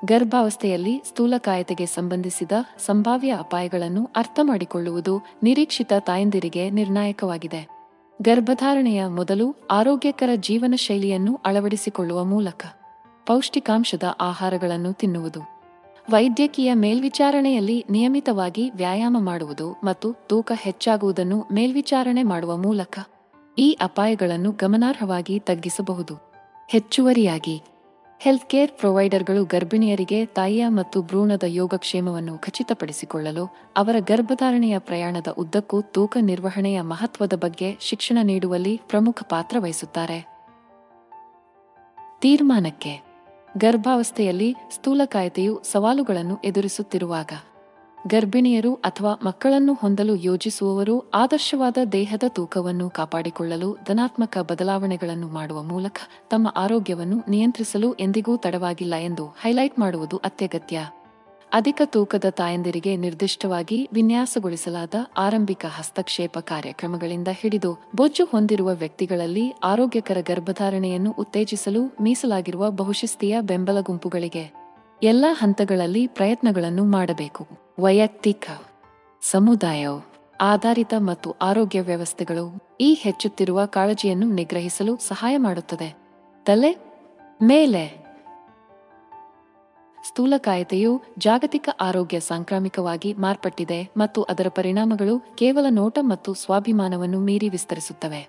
ಗರ್ಭಾವಸ್ಥೆಯಲ್ಲಿ 0.04 1.02
ಸ್ಥೂಲಕಾಯತೆಗೆ 1.08 1.86
ಸಂಬಂಧಿಸಿದ 1.86 2.52
ಸಂಭಾವ್ಯ 2.86 3.36
ಅಪಾಯಗಳನ್ನು 3.38 4.10
ಅರ್ಥಮಾಡಿಕೊಳ್ಳುವುದು 4.16 5.20
ನಿರೀಕ್ಷಿತ 5.42 5.92
ತಾಯಂದಿರಿಗೆ 5.98 6.70
ನಿರ್ಣಾಯಕವಾಗಿದೆ. 6.70 7.68
ಗರ್ಭಧಾರಣೆಯ 8.22 9.06
ಮೊದಲು 9.06 9.54
ಆರೋಗ್ಯಕರ 9.70 10.28
ಜೀವನ 10.34 10.74
ಶೈಲಿಯನ್ನು 10.76 11.40
ಅಳವಡಿಸಿಕೊಳ್ಳುವ 11.46 12.24
ಮೂಲಕ 12.24 12.66
ಪೌಷ್ಟಿಕಾಂಶದ 13.26 14.02
ಆಹಾರಗಳನ್ನು 14.20 14.92
ತಿನ್ನುವುದು. 14.92 15.40
ವೈದ್ಯಕೀಯ 16.10 16.74
ಮೇಲ್ವಿಚಾರಣೆಯಲ್ಲಿ 16.74 17.84
ನಿಯಮಿತವಾಗಿ 17.90 18.70
ವ್ಯಾಯಾಮ 18.70 19.16
ಮಾಡುವುದು 19.20 19.72
ಮತ್ತು 19.84 20.14
ತೂಕ 20.26 20.52
ಹೆಚ್ಚಾಗುವುದನ್ನು 20.56 21.44
ಮೇಲ್ವಿಚಾರಣೆ 21.52 22.22
ಮಾಡುವ 22.22 22.56
ಮೂಲಕ 22.56 22.98
ಈ 23.58 23.78
ಅಪಾಯಗಳನ್ನು 23.80 24.52
ಗಮನಾರ್ಹವಾಗಿ 24.52 25.38
ತಗ್ಗಿಸಬಹುದು. 25.38 26.14
ಹೆಚ್ಚುವರಿಯಾಗಿ 26.68 27.62
ಹೆಲ್ತ್ 28.20 28.48
ಕೇರ್ 28.48 28.70
ಪ್ರೊವೈಡರ್ಗಳು 28.70 29.44
ಗರ್ಭಿಣಿಯರಿಗೆ 29.44 30.26
ತಾಯಿಯ 30.26 30.68
ಮತ್ತು 30.68 31.02
ಭ್ರೂಣದ 31.02 31.42
ಯೋಗಕ್ಷೇಮವನ್ನು 31.46 32.38
ಖಚಿತಪಡಿಸಿಕೊಳ್ಳಲು 32.38 33.44
ಅವರ 33.76 33.96
ಗರ್ಭಧಾರಣೆಯ 33.98 34.78
ಪ್ರಯಾಣದ 34.78 35.26
ಉದ್ದಕ್ಕೂ 35.38 35.80
ತೂಕ 35.80 36.16
ನಿರ್ವಹಣೆಯ 36.20 36.80
ಮಹತ್ವದ 36.80 37.32
ಬಗ್ಗೆ 37.32 37.76
ಶಿಕ್ಷಣ 37.80 38.18
ನೀಡುವಲ್ಲಿ 38.22 38.80
ಪ್ರಮುಖ 38.88 39.22
ಪಾತ್ರ 39.22 39.56
ವಹಿಸುತ್ತಾರೆ. 39.58 40.18
ತೀರ್ಮಾನಕ್ಕೆ 42.20 42.94
ಗರ್ಭಾವಸ್ಥೆಯಲ್ಲಿ 43.56 44.54
ಸ್ಥೂಲಕಾಯತೆಯು 44.70 45.60
ಸವಾಲುಗಳನ್ನು 45.64 46.38
ಎದುರಿಸುತ್ತಿರುವಾಗ 46.44 47.30
ಗರ್ಭಿಣಿಯರು 48.06 48.74
ಅಥವಾ 48.74 49.20
ಮಕ್ಕಳನ್ನು 49.24 49.74
ಹೊಂದಲು 49.74 50.16
ಯೋಜಿಸುವವರು 50.16 51.10
ಆದರ್ಶವಾದ 51.14 51.76
ದೇಹದ 51.92 52.22
ತೂಕವನ್ನು 52.28 52.90
ಕಾಪಾಡಿಕೊಳ್ಳಲು 52.90 53.78
ಧನಾತ್ಮಕ 53.86 54.38
ಬದಲಾವಣೆಗಳನ್ನು 54.38 55.28
ಮಾಡುವ 55.28 55.62
ಮೂಲಕ 55.62 55.96
ತಮ್ಮ 56.30 56.54
ಆರೋಗ್ಯವನ್ನು 56.56 57.24
ನಿಯಂತ್ರಿಸಲು 57.28 57.94
ಎಂದಿಗೂ 57.94 58.36
ತಡವಾಗಿಲ್ಲ 58.36 58.94
ಎಂದು 58.94 59.26
ಹೈಲೈಟ್ 59.26 59.78
ಮಾಡುವುದು 59.78 60.16
ಅತ್ಯಗತ್ಯ. 60.16 60.90
ಅಧಿಕ 61.52 61.82
ತೂಕದ 61.84 62.24
ತಾಯಂದಿರಿಗೆ 62.30 62.96
ನಿರ್ದಿಷ್ಟವಾಗಿ 62.96 63.88
ವಿನ್ಯಾಸಗೊಳಿಸಲಾದ 63.92 64.94
ಆರಂಭಿಕ 65.16 65.66
ಹಸ್ತಕ್ಷೇಪ 65.68 66.38
ಕಾರ್ಯಕ್ರಮಗಳಿಂದ 66.38 67.28
ಹಿಡಿದು 67.28 67.78
ಬೊಜ್ಜು 67.96 68.24
ಹೊಂದಿರುವ 68.24 68.74
ವ್ಯಕ್ತಿಗಳಲ್ಲಿ 68.74 69.54
ಆರೋಗ್ಯಕರ 69.64 70.16
ಗರ್ಭಧಾರಣೆಯನ್ನು 70.20 71.14
ಉತ್ತೇಜಿಸಲು 71.18 71.96
ಮೀಸಲಾಗಿರುವ 72.02 72.70
ಬಹುಶಿಸ್ತೀಯ 72.70 73.40
ಬೆಂಬಲ 73.40 73.80
ಗುಂಪುಗಳಿಗೆ 73.80 74.52
ಎಲ್ಲ 75.02 75.24
ಹಂತಗಳಲ್ಲಿ 75.30 76.06
ಪ್ರಯತ್ನಗಳನ್ನು 76.06 76.84
ಮಾಡಬೇಕು. 76.84 77.67
ವೈಯಕ್ತಿಕ 77.80 78.50
ಸಮುದಾಯ 79.22 79.86
ಆಧಾರಿತ 80.40 80.94
ಮತ್ತು 80.98 81.30
ಆರೋಗ್ಯ 81.30 81.80
ವ್ಯವಸ್ಥೆಗಳು 81.80 82.68
ಈ 82.80 82.94
ಹೆಚ್ಚುತ್ತಿರುವ 82.94 83.66
ಕಾಳಜಿಯನ್ನು 83.66 84.26
ನಿಗ್ರಹಿಸಲು 84.26 84.96
ಸಹಾಯ 84.96 85.36
ಮಾಡುತ್ತದೆ. 85.36 85.96
ತಲೆ 86.46 86.76
ಮೇಲೆ 87.42 88.06
ಸ್ಥೂಲಕಾಯತೆಯು 90.04 91.02
ಜಾಗತಿಕ 91.18 91.68
ಆರೋಗ್ಯ 91.80 92.20
ಸಾಂಕ್ರಾಮಿಕವಾಗಿ 92.20 93.14
ಮಾರ್ಪಟ್ಟಿದೆ 93.14 93.90
ಮತ್ತು 93.96 94.22
ಅದರ 94.22 94.46
ಪರಿಣಾಮಗಳು 94.48 95.36
ಕೇವಲ 95.36 95.66
ನೋಟ 95.70 95.98
ಮತ್ತು 96.00 96.34
ಸ್ವಾಭಿಮಾನವನ್ನು 96.34 97.20
ಮೀರಿ 97.20 97.48
ವಿಸ್ತರಿಸುತ್ತವೆ. 97.48 98.28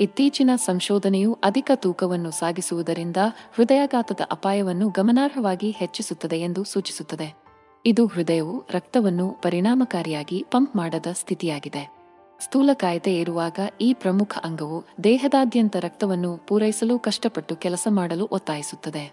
ಇತ್ತೀಚಿನ 0.00 0.50
ಸಂಶೋಧನೆಯು 0.56 1.38
ಅಧಿಕ 1.44 1.70
ತೂಕವನ್ನು 1.74 2.30
ಸಾಗಿಸುವುದರಿಂದ 2.30 3.16
ಹೃದಯಾಘಾತದ 3.54 4.20
ಅಪಾಯವನ್ನು 4.32 4.88
ಗಮನಾರ್ಹವಾಗಿ 4.88 5.70
ಹೆಚ್ಚಿಸುತ್ತದೆ 5.70 6.40
ಎಂದು 6.40 6.64
ಸೂಚಿಸುತ್ತದೆ. 6.64 7.47
ಇದು 7.88 8.06
ಹೃದಯವು 8.06 8.64
ರಕ್ತವನ್ನು 8.70 9.30
ಪರಿಣಾಮಕಾರಿಯಾಗಿ 9.42 10.46
ಪಂಪ್ 10.50 10.76
ಮಾಡದ 10.76 11.06
ಸ್ಥಿತಿಯಾಗಿದೆ. 11.12 11.96
ಸ್ಥೂಲಕಾಯತೆ 12.40 13.16
ಇರುವಾಗ 13.16 13.58
ಈ 13.80 13.94
ಪ್ರಮುಖ 13.94 14.38
ಅಂಗವು 14.44 14.84
ದೇಹದಾದ್ಯಂತ 15.04 15.76
ರಕ್ತವನ್ನು 15.76 16.36
ಪೂರೈಸಲು 16.36 16.98
ಕಷ್ಟಪಟ್ಟು 16.98 17.56
ಕೆಲಸ 17.56 17.88
ಮಾಡಲು 17.90 18.28
ಒತ್ತಾಯಿಸುತ್ತದೆ. 18.32 19.12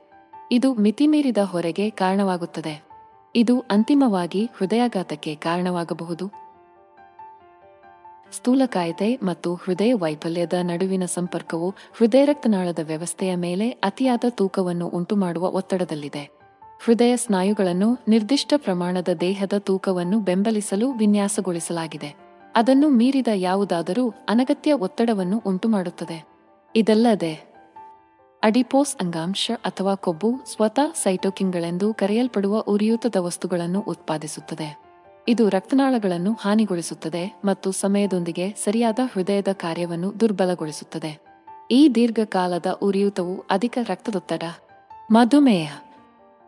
ಇದು 0.51 0.73
ಮಿತಿಮೀರಿದ 0.73 1.37
ಹೊರೆಗೆ 1.37 1.89
ಕಾರಣವಾಗುತ್ತದೆ. 1.89 2.85
ಇದು 3.35 3.59
ಅಂತಿಮವಾಗಿ 3.59 4.49
ಹೃದಯಾಘಾತಕ್ಕೆ 4.57 5.35
ಕಾರಣವಾಗಬಹುದು. 5.35 6.27
ಸ್ಥೂಲಕಾಯತೆ 8.31 9.15
ಮತ್ತು 9.15 9.55
ಹೃದಯ 9.55 9.93
ವೈಫಲ್ಯದ 9.93 10.53
ನಡುವಿನ 10.61 11.05
ಸಂಪರ್ಕವು 11.05 11.69
ಹೃದಯ 11.69 12.25
ರಕ್ತನಾಳದ 12.25 12.79
ವ್ಯವಸ್ಥೆಯ 12.83 13.35
ಮೇಲೆ 13.35 13.69
ಅತಿಯಾದ 13.69 14.23
ತೂಕವನ್ನು 14.29 14.87
ಉಂಟುಮಾಡುವ 14.87 15.49
ಒತ್ತಡದಲ್ಲಿದೆ. 15.49 16.34
ಹೃದಯ 16.85 17.17
ಸ್ನಾಯುಗಳನ್ನು 17.17 17.99
ನಿರ್ದಿಷ್ಟ 18.07 18.53
ಪ್ರಮಾಣದ 18.57 19.07
ದೇಹದ 19.19 19.53
ತೂಕವನ್ನು 19.59 20.19
ಬೆಂಬಲಿಸಲು 20.19 20.91
ವಿನ್ಯಾಸಗೊಳಿಸಲಾಗಿದೆ. 20.91 22.15
ಅದನ್ನು 22.55 22.89
ಮೀರಿದ 22.89 23.27
ಯಾವುದಾದರೂ 23.35 24.09
ಅನಗತ್ಯ 24.09 24.73
ಒತ್ತಡವನ್ನು 24.73 25.43
ಉಂಟುಮಾಡುತ್ತದೆ. 25.45 26.27
ಇದಲ್ಲದೆ, 26.75 27.33
ಅಡಿಪೋಸ್ 28.43 28.95
ಅಂಗಾಂಶ 29.01 29.51
ಅಥವಾ 29.65 29.95
ಕೊಬ್ಬು 29.95 30.33
ಸ್ವತಃ 30.53 30.93
ಸೈಟೋಕಿನ್ಗಳೆಂದು 30.93 31.93
ಕರೆಯಲ್ಪಡುವ 31.93 32.59
ಉರಿಯೂತದ 32.59 33.15
ವಸ್ತುಗಳನ್ನು 33.19 33.79
ಉತ್ಪಾದಿಸುತ್ತದೆ. 33.79 34.79
ಇದು 35.27 35.49
ರಕ್ತನಾಳಗಳನ್ನು 35.49 36.37
ಹಾನಿಗೊಳಿಸುತ್ತದೆ 36.41 37.41
ಮತ್ತು 37.45 37.71
ಸಮಯದೊಂದಿಗೆ 37.71 38.51
ಸರಿಯಾದ 38.51 38.99
ಹೃದಯದ 39.13 39.47
ಕಾರ್ಯವನ್ನು 39.53 40.19
ದುರ್ಬಲಗೊಳಿಸುತ್ತದೆ. 40.19 41.19
ಈ 41.71 41.89
ದೀರ್ಘಕಾಲದ 41.89 42.65
ಉರಿಯೂತವು 42.81 43.43
ಅಧಿಕ 43.51 43.77
ರಕ್ತದೊತ್ತಡ, 43.87 44.43
ಮಧುಮೇಹ 45.11 45.77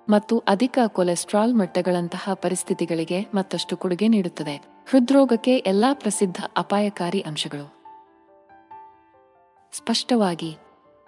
ಮತ್ತು 0.09 0.39
ಅಧಿಕ 0.39 0.79
ಕೊಲೆಸ್ಟ್ರಾಲ್ 0.87 1.55
ಮಟ್ಟಗಳಂತಹ 1.55 2.33
ಪರಿಸ್ಥಿತಿಗಳಿಗೆ 2.33 3.25
ಮತ್ತಷ್ಟು 3.35 3.77
ಕೊಡುಗೆ 3.77 4.07
ನೀಡುತ್ತದೆ. 4.07 4.83
ಹೃದ್ರೋಗಕ್ಕೆ 4.89 5.57
ಎಲ್ಲಾ 5.57 5.93
ಪ್ರಸಿದ್ಧ 5.93 6.37
ಅಪಾಯಕಾರಿ 6.57 7.21
ಅಂಶಗಳು. 7.21 7.77
ಸ್ಪಷ್ಟವಾಗಿ 9.73 10.57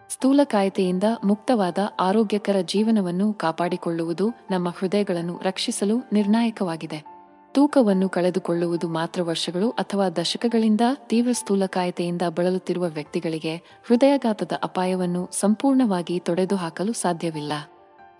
ಸ್ಥೂಲಕಾಯತೆಯಿಂದ 0.10 1.03
ಮುಕ್ತವಾದ 1.24 1.77
ಆರೋಗ್ಯಕರ 2.00 2.56
ಜೀವನವನ್ನು 2.62 3.34
ಕಾಪಾಡಿಕೊಳ್ಳುವುದು 3.34 4.29
ನಮ್ಮ 4.51 4.70
ಹೃದಯಗಳನ್ನು 4.70 5.39
ರಕ್ಷಿಸಲು 5.44 5.98
ನಿರ್ಣಾಯಕವಾಗಿದೆ. 6.13 7.20
ತೂಕವನ್ನು 7.51 8.10
ಕಳೆದುಕೊಳ್ಳುವುದು 8.10 8.88
ಮಾತ್ರ 8.88 9.22
ವರ್ಷಗಳು 9.24 9.70
ಅಥವಾ 9.70 10.10
ದಶಕಗಳಿಂದ 10.10 10.82
ತೀವ್ರ 11.08 11.32
ಸ್ಥೂಲಕಾಯತೆಯಿಂದ 11.32 12.22
ಬಳಲುತ್ತಿರುವ 12.36 12.88
ವ್ಯಕ್ತಿಗಳಿಗೆ 12.88 13.56
ಹೃದಯಾಘಾತದ 13.56 14.51
ಅಪಾಯವನ್ನು 14.63 15.29
ಸಂಪೂರ್ಣವಾಗಿ 15.32 16.20
ತೊಡೆದುಹಾಕಲು 16.20 16.94
ಸಾಧ್ಯವಿಲ್ಲ. 16.94 17.53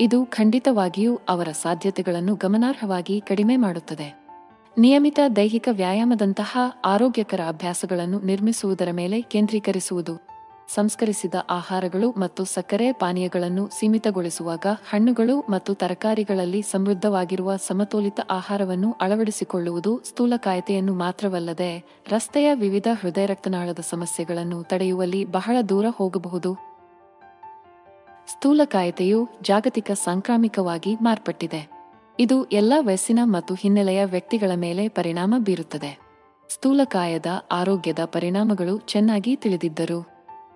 ಇದು 0.02 0.26
ಖಂಡಿತವಾಗಿಯೂ 0.26 1.20
ಅವರ 1.30 1.48
ಸಾಧ್ಯತೆಗಳನ್ನು 1.52 2.36
ಗಮನಾರ್ಹವಾಗಿ 2.36 3.22
ಕಡಿಮೆ 3.22 3.56
ಮಾಡುತ್ತದೆ. 3.56 4.08
ನಿಯಮಿತ 4.78 5.20
ದೈಹಿಕ 5.36 5.68
ವ್ಯಾಯಾಮದಂತಹ 5.72 6.58
ಆರೋಗ್ಯಕರ 6.86 7.42
ಅಭ್ಯಾಸಗಳನ್ನು 7.48 8.20
ನಿರ್ಮಿಸುವುದರ 8.20 8.92
ಮೇಲೆ 8.92 9.22
ಕೇಂದ್ರೀಕರಿಸುವುದು, 9.22 10.14
ಸಂಸ್ಕರಿಸಿದ 10.76 11.36
ಆಹಾರಗಳು 11.50 12.12
ಮತ್ತು 12.12 12.46
ಸಕ್ಕರೆ 12.46 12.92
ಪಾನೀಯಗಳನ್ನು 12.92 13.70
ಸೀಮಿತಗೊಳಿಸುವಾಗ 13.80 14.66
ಹಣ್ಣುಗಳು 14.90 15.40
ಮತ್ತು 15.50 15.74
ತರಕಾರಿಗಳಲ್ಲಿ 15.74 16.62
ಸಮೃದ್ಧವಾಗಿರುವ 16.62 17.56
ಸಮತೋಲಿತ 17.56 18.20
ಆಹಾರವನ್ನು 18.30 18.92
ಅಳವಡಿಸಿಕೊಳ್ಳುವುದು 19.02 20.02
ಸ್ಥೂಲಕಾಯತೆಯನ್ನು 20.04 20.94
ಮಾತ್ರವಲ್ಲದೆ 20.94 22.02
ರಸ್ತೆಯ 22.12 22.54
ವಿವಿಧ 22.54 22.88
ಹೃದಯ 23.02 23.26
ರಕ್ತನಾಳದ 23.26 23.80
ಸಮಸ್ಯೆಗಳನ್ನು 23.90 24.64
ತಡೆಯುವಲ್ಲಿ 24.64 25.26
ಬಹಳ 25.26 25.58
ದೂರ 25.70 25.86
ಹೋಗಬಹುದು. 25.90 26.69
ಸ್ಥೂಲಕಾಯತೆಯು 28.32 29.30
ಜಾಗತಿಕ 29.42 29.92
ಸಾಂಕ್ರಾಮಿಕವಾಗಿ 29.92 30.96
ಮಾರ್ಪಟ್ಟಿದೆ. 30.96 31.62
ಇದು 32.20 32.46
ಎಲ್ಲ 32.46 32.74
ವಯಸ್ಸಿನ 32.80 33.20
ಮತ್ತು 33.24 33.54
ಹಿನ್ನೆಲೆಯ 33.54 34.06
ವ್ಯಕ್ತಿಗಳ 34.06 34.52
ಮೇಲೆ 34.56 34.88
ಪರಿಣಾಮ 34.88 35.36
ಬೀರುತ್ತದೆ. 35.38 36.00
ಸ್ಥೂಲಕಾಯದ 36.50 37.26
ಆರೋಗ್ಯದ 37.52 38.00
ಪರಿಣಾಮಗಳು 38.06 38.80
ಚೆನ್ನಾಗಿ 38.80 39.36
ತಿಳಿದಿದ್ದರು, 39.36 40.00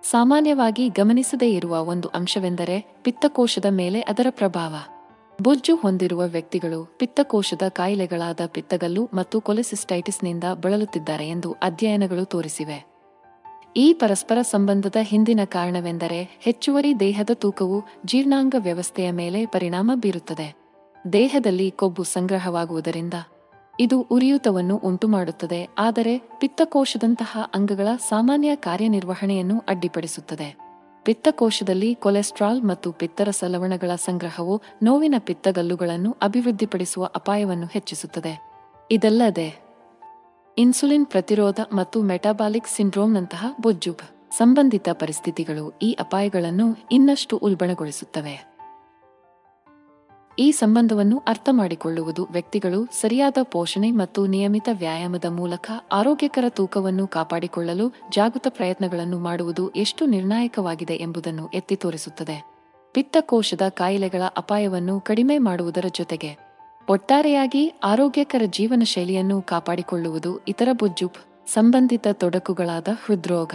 ಸಾಮಾನ್ಯವಾಗಿ 0.02 0.88
ಗಮನಿಸದೇ 0.88 1.50
ಇರುವ 1.50 1.84
ಒಂದು 1.84 2.08
ಅಂಶವೆಂದರೆ 2.08 2.80
ಪಿತ್ತಕೋಶದ 3.02 3.64
ಮೇಲೆ 3.70 4.00
ಅದರ 4.00 4.26
ಪ್ರಭಾವ. 4.30 4.74
ಬೊಜ್ಜು 5.42 5.76
ಹೊಂದಿರುವ 5.76 6.22
ವ್ಯಕ್ತಿಗಳು 6.26 6.84
ಪಿತ್ತಕೋಶದ 6.98 7.62
ಕಾಯಿಲೆಗಳಾದ 7.68 8.40
ಪಿತ್ತಗಲ್ಲು 8.46 9.10
ಮತ್ತು 9.14 9.40
ಕೊಲೆಸಿಸ್ಟೈಟಿಸ್ನಿಂದ 9.40 10.44
ಬಳಲುತ್ತಿದ್ದಾರೆ 10.44 11.28
ಎಂದು 11.28 11.52
ಅಧ್ಯಯನಗಳು 11.52 12.24
ತೋರಿಸಿವೆ. 12.24 12.93
ಈ 13.76 13.92
ಪರಸ್ಪರ 13.92 14.38
ಸಂಬಂಧದ 14.42 14.96
ಹಿಂದಿನ 15.00 15.40
ಕಾರಣವೆಂದರೆ 15.44 16.38
ಹೆಚ್ಚುವರಿ 16.40 17.00
ದೇಹದ 17.00 17.30
ತೂಕವು 17.34 17.84
ಜೀರ್ಣಾಂಗ 18.06 18.54
ವ್ಯವಸ್ಥೆಯ 18.58 19.10
ಮೇಲೆ 19.10 19.46
ಪರಿಣಾಮ 19.46 19.90
ಬೀರುತ್ತದೆ. 19.94 20.56
ದೇಹದಲ್ಲಿ 21.12 21.70
ಕೊಬ್ಬು 21.70 22.02
ಸಂಗ್ರಹವಾಗುವುದರಿಂದ 22.02 23.14
ಇದು 23.80 24.00
ಉರಿಯೂತವನ್ನು 24.00 24.76
ಉಂಟುಮಾಡುತ್ತದೆ, 24.76 25.68
ಆದರೆ 25.78 26.18
ಪಿತ್ತಕೋಶದಂತಹ 26.18 27.50
ಅಂಗಗಳ 27.54 27.88
ಸಾಮಾನ್ಯ 28.08 28.56
ಕಾರ್ಯನಿರ್ವಹಣೆಯನ್ನು 28.56 29.62
ಅಡ್ಡಿಪಡಿಸುತ್ತದೆ. 29.68 30.56
ಪಿತ್ತಕೋಶದಲ್ಲಿ 31.02 31.94
ಕೊಲೆಸ್ಟ್ರಾಲ್ 31.94 32.62
ಮತ್ತು 32.62 32.92
ಪಿತ್ತರಸ 32.92 33.44
ಲವಣಗಳ 33.46 33.90
ಸಂಗ್ರಹವು 33.94 34.62
ನೋವಿನ 34.82 35.14
ಪಿತ್ತಗಲ್ಲುಗಳನ್ನು 35.18 36.16
ಅಭಿವೃದ್ಧಿಪಡಿಸುವ 36.22 37.04
ಅಪಾಯವನ್ನು 37.04 37.66
ಹೆಚ್ಚಿಸುತ್ತದೆ. 37.66 38.34
ಇದಲ್ಲದೆ 38.90 39.63
ಇನ್ಸುಲಿನ್ 40.58 41.06
ಪ್ರತಿರೋಧ 41.06 41.60
ಮತ್ತು 41.72 42.02
ಮೆಟಾಬಾಲಿಕ್ 42.02 42.68
ಸಿಂಡ್ರೋಮ್ನಂತಹ 42.68 43.46
ಬೊಜ್ಜು 43.60 43.96
ಸಂಬಂಧಿತ 44.36 44.88
ಪರಿಸ್ಥಿತಿಗಳು 44.92 45.78
ಈ 45.82 45.92
ಅಪಾಯಗಳನ್ನು 45.92 46.88
ಇನ್ನಷ್ಟು 46.92 47.36
ಉಲ್ಬಣಗೊಳಿಸುತ್ತವೆ. 47.36 48.54
ಈ 50.38 50.50
ಸಂಬಂಧವನ್ನು 50.50 51.22
ಅರ್ಥ 51.28 51.48
ಮಾಡಿಕೊಳ್ಳುವುದು 51.52 52.28
ವ್ಯಕ್ತಿಗಳು 52.30 52.86
ಸರಿಯಾದ 52.86 53.36
ಪೋಷಣೆ 53.42 53.90
ಮತ್ತು 53.90 54.26
ನಿಯಮಿತ 54.26 54.68
ವ್ಯಾಯಾಮದ 54.78 55.24
ಮೂಲಕ 55.24 55.70
ಆರೋಗ್ಯಕರ 55.92 56.44
ತೂಕವನ್ನು 56.48 57.06
ಕಾಪಾಡಿಕೊಳ್ಳಲು 57.06 57.88
ಜಾಗೃತ 57.88 58.46
ಪ್ರಯತ್ನಗಳನ್ನು 58.48 59.18
ಮಾಡುವುದು 59.18 59.68
ಎಷ್ಟು 59.68 60.06
ನಿರ್ಣಾಯಕವಾಗಿದೆ 60.06 60.94
ಎಂಬುದನ್ನು 60.94 61.48
ಎತ್ತಿ 61.48 61.76
ತೋರಿಸುತ್ತದೆ. 61.76 62.54
ಪಿತ್ತಕೋಶದ 62.92 63.60
ಕಾಯಿಲೆಗಳ 63.68 64.22
ಅಪಾಯವನ್ನು 64.36 65.00
ಕಡಿಮೆ 65.00 65.38
ಮಾಡುವುದರ 65.38 65.84
ಜೊತೆಗೆ 65.94 66.43
ಒಟ್ಟಾರೆಯಾಗಿ 66.88 67.74
ಆರೋಗ್ಯಕರ 67.84 68.42
ಜೀವನ 68.46 68.82
ಶೈಲಿಯನ್ನು 68.84 69.42
ಕಾಪಾಡಿಕೊಳ್ಳುವುದು 69.42 70.40
ಇತರ 70.48 70.68
ಬೊಜ್ಜು 70.72 71.10
ಸಂಬಂಧಿತ 71.46 72.06
ತೊಡಕುಗಳಾದ 72.12 72.88
ಹೃದ್ರೋಗ, 73.04 73.52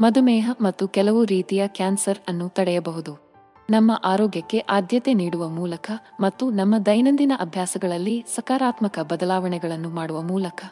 ಮಧುಮೇಹ 0.00 0.50
ಮತ್ತು 0.60 0.88
ಕೆಲವು 0.88 1.24
ರೀತಿಯ 1.24 1.68
ಕ್ಯಾನ್ಸರ್ 1.68 2.18
ಅನ್ನು 2.28 2.48
ತಡೆಯಬಹುದು. 2.48 3.26
ನಮ್ಮ 3.70 4.00
ಆರೋಗ್ಯಕ್ಕೆ 4.04 4.58
ಆದ್ಯತೆ 4.58 5.14
ನೀಡುವ 5.14 5.48
ಮೂಲಕ 5.48 5.90
ಮತ್ತು 6.20 6.50
ನಮ್ಮ 6.50 6.78
ದೈನಂದಿನ 6.78 7.32
ಅಭ್ಯಾಸಗಳಲ್ಲಿ 7.40 8.24
ಸಕಾರಾತ್ಮಕ 8.34 8.98
ಬದಲಾವಣೆಗಳನ್ನು 8.98 9.88
ಮಾಡುವ 9.88 10.22
ಮೂಲಕ 10.22 10.64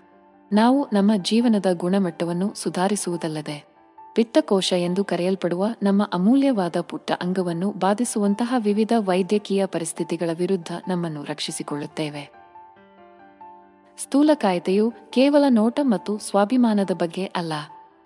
ನಾವು 0.53 0.87
ನಮ್ಮ 0.93 1.13
ಜೀವನದ 1.17 1.67
ಗುಣಮಟ್ಟವನ್ನು 1.73 2.55
ಸುಧಾರಿಸುವುದಲ್ಲದೆ 2.55 3.74
ಪಿತ್ತಕೋಶ 4.15 4.73
ಎಂದು 4.73 5.05
ಕರೆಯಲ್ಪಡುವ 5.05 5.67
ನಮ್ಮ 5.83 6.11
ಅಮೂಲ್ಯವಾದ 6.13 6.77
ಪುಟ್ಟ 6.81 7.13
ಅಂಗವನ್ನು 7.13 7.71
ಬಾಧಿಸುವಂತಹ 7.71 8.55
ವಿವಿಧ 8.59 8.93
ವೈದ್ಯಕೀಯ 8.99 9.67
ಪರಿಸ್ಥಿತಿಗಳ 9.67 10.31
ವಿರುದ್ಧ 10.39 10.73
ನಮ್ಮನ್ನು 10.89 11.25
ರಕ್ಷಿಸಿಕೊಳ್ಳುತ್ತೇವೆ. 11.25 12.33
ಸ್ಥೂಲಕಾಯತೆಯು 13.99 14.93
ಕೇವಲ 15.11 15.45
ನೋಟ 15.49 15.81
ಮತ್ತು 15.83 16.19
ಸ್ವಾಭಿಮಾನದ 16.19 16.91
ಬಗ್ಗೆ 16.91 17.25
ಅಲ್ಲ. 17.25 17.53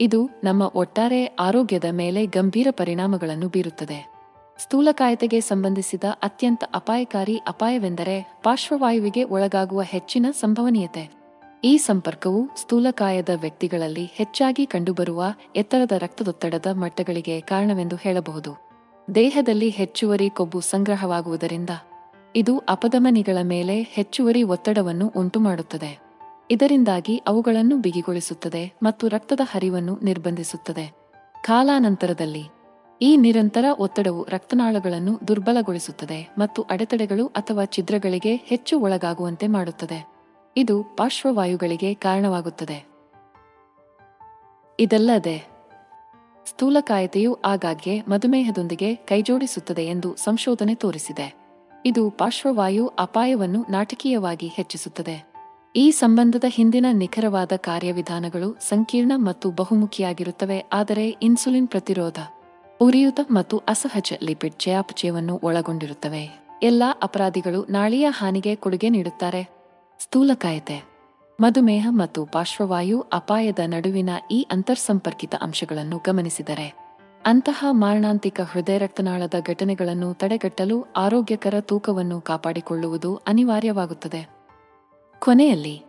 ಇದು 0.00 0.28
ನಮ್ಮ 0.44 0.62
ಒಟ್ಟಾರೆ 0.62 1.26
ಆರೋಗ್ಯದ 1.26 1.84
ಮೇಲೆ 1.90 2.26
ಗಂಭೀರ 2.26 2.66
ಪರಿಣಾಮಗಳನ್ನು 2.70 3.48
ಬೀರುತ್ತದೆ. 3.48 4.18
ಸ್ಥೂಲಕಾಯತೆಗೆ 4.58 5.40
ಸಂಬಂಧಿಸಿದ 5.40 6.04
ಅತ್ಯಂತ 6.22 6.64
ಅಪಾಯಕಾರಿ 6.74 7.36
ಅಪಾಯವೆಂದರೆ 7.36 8.38
ಪಾರ್ಶ್ವವಾಯುವಿಗೆ 8.42 9.24
ಒಳಗಾಗುವ 9.24 9.82
ಹೆಚ್ಚಿನ 9.82 10.26
ಸಂಭವನೀಯತೆ. 10.30 11.17
ಈ 11.64 11.76
ಸಂಪರ್ಕವು 11.76 12.48
ಸ್ಥೂಲಕಾಯದ 12.56 13.28
ವ್ಯಕ್ತಿಗಳಲ್ಲಿ 13.40 14.04
ಹೆಚ್ಚಾಗಿ 14.04 14.66
ಕಂಡುಬರುವ 14.66 15.24
ಎತ್ತರದ 15.56 15.92
ರಕ್ತದೊತ್ತಡದ 15.98 16.66
ಮಟ್ಟಗಳಿಗೆ 16.72 17.40
ಕಾರಣವೆಂದು 17.40 17.96
ಹೇಳಬಹುದು. 17.96 18.68
ದೇಹದಲ್ಲಿ 19.14 19.68
ಹೆಚ್ಚುವರಿ 19.68 20.30
ಕೊಬ್ಬು 20.30 20.60
ಸಂಗ್ರಹವಾಗುವುದರಿಂದ 20.60 21.70
ಇದು 22.36 22.58
ಅಪಧಮನಿಗಳ 22.58 23.38
ಮೇಲೆ 23.42 23.82
ಹೆಚ್ಚುವರಿ 23.82 24.42
ಒತ್ತಡವನ್ನು 24.42 25.12
ಉಂಟುಮಾಡುತ್ತದೆ. 25.16 25.98
ಇದರಿಂದಾಗಿ 26.50 27.22
ಅವುಗಳನ್ನು 27.26 27.76
ಬಿಗಿಗೊಳಿಸುತ್ತದೆ 27.76 28.78
ಮತ್ತು 28.82 29.08
ರಕ್ತದ 29.08 29.40
ಹರಿವನ್ನು 29.50 29.98
ನಿರ್ಬಂಧಿಸುತ್ತದೆ. 30.02 30.92
ಕಾಲಾನಂತರದಲ್ಲಿ 31.44 32.44
ಈ 33.02 33.16
ನಿರಂತರ 33.16 33.64
ಒತ್ತಡವು 33.78 34.26
ರಕ್ತನಾಳಗಳನ್ನು 34.28 35.28
ದುರ್ಬಲಗೊಳಿಸುತ್ತದೆ 35.28 36.34
ಮತ್ತು 36.38 36.62
ಅಡೆತಡೆಗಳು 36.62 37.26
ಅಥವಾ 37.26 37.64
ಛಿದ್ರಗಳಿಗೆ 37.64 38.36
ಹೆಚ್ಚು 38.36 38.80
ಒಳಗಾಗುವಂತೆ 38.80 39.46
ಮಾಡುತ್ತದೆ. 39.46 40.17
ಇದು 40.58 40.82
ಪಾರ್ಶ್ವವಾಯುಗಳಿಗೆ 40.82 41.94
ಕಾರಣವಾಗುತ್ತದೆ. 41.94 42.88
ಇದಲ್ಲದೆ, 44.80 45.48
ಸ್ಥೂಲಕಾಯತೆಯು 46.46 47.34
ಆಗಾಗ್ಗೆ 47.34 48.00
ಮಧುಮೇಹದೊಂದಿಗೆ 48.00 48.94
ಕೈಜೋಡಿಸುತ್ತದೆ 48.94 49.86
ಎಂದು 49.86 50.16
ಸಂಶೋಧನೆ 50.16 50.74
ತೋರಿಸಿದೆ. 50.74 51.34
ಇದು 51.86 52.10
ಪಾರ್ಶ್ವವಾಯು 52.10 52.86
ಅಪಾಯವನ್ನು 52.86 53.66
ನಾಟಕೀಯವಾಗಿ 53.70 54.46
ಹೆಚ್ಚಿಸುತ್ತದೆ. 54.46 55.32
ಈ 55.76 55.90
ಸಂಬಂಧದ 55.90 56.44
ಹಿಂದಿನ 56.48 56.86
ನಿಖರವಾದ 56.92 57.52
ಕಾರ್ಯವಿಧಾನಗಳು 57.56 58.56
ಸಂಕೀರ್ಣ 58.68 59.12
ಮತ್ತು 59.16 59.50
ಬಹುಮುಖಿಯಾಗಿರುತ್ತವೆ, 59.50 60.64
ಆದರೆ 60.72 61.08
ಇನ್ಸುಲಿನ್ 61.08 61.68
ಪ್ರತಿರೋಧ, 61.68 62.18
ಉರಿಯೂತ 62.80 63.20
ಮತ್ತು 63.30 63.58
ಅಸಹಜ 63.58 64.12
ಲಿಪಿಡ್ 64.22 64.54
ಚಯಾಪಚಯವನ್ನು 64.54 65.40
ಒಳಗೊಂಡಿರುತ್ತವೆ. 65.42 66.24
ಎಲ್ಲಾ 66.62 66.98
ಅಪರಾಧಿಗಳು 67.02 67.64
ನಾಳೀಯ 67.64 68.06
ಹಾನಿಗೆ 68.10 68.54
ಕೊಡುಗೆ 68.54 68.88
ನೀಡುತ್ತಾರೆ. 68.88 69.57
ಸ್ಥೂಲಕಾಯತೆ. 69.98 70.88
ಮಧುಮೇಹ 71.40 71.86
ಮತ್ತು 71.90 72.26
ಪಾರ್ಶ್ವವಾಯು 72.26 73.00
ಅಪಾಯದ 73.12 73.58
ನಡುವಿನ 73.66 74.10
ಈ 74.30 74.46
ಅಂತರ್ಸಂಪರ್ಕಿತ 74.50 75.34
ಅಂಶಗಳನ್ನು 75.40 75.98
ಗಮನಿಸಿದರೆ, 75.98 76.74
ಅಂತಹ 77.24 77.64
ಮಾರಣಾಂತಿಕ 77.70 78.40
ಹೃದಯ 78.40 78.78
ರಕ್ತನಾಳದ 78.78 79.34
ಘಟನೆಗಳನ್ನು 79.46 80.14
ತಡೆಗಟ್ಟಲು 80.14 80.86
ಆರೋಗ್ಯಕರ 80.96 81.54
ತೂಕವನ್ನು 81.60 82.20
ಕಾಪಾಡಿಕೊಳ್ಳುವುದು 82.20 83.16
ಅನಿವಾರ್ಯವಾಗುತ್ತದೆ. 83.16 84.28
ಕೊನೆಯಲ್ಲಿ, 85.18 85.82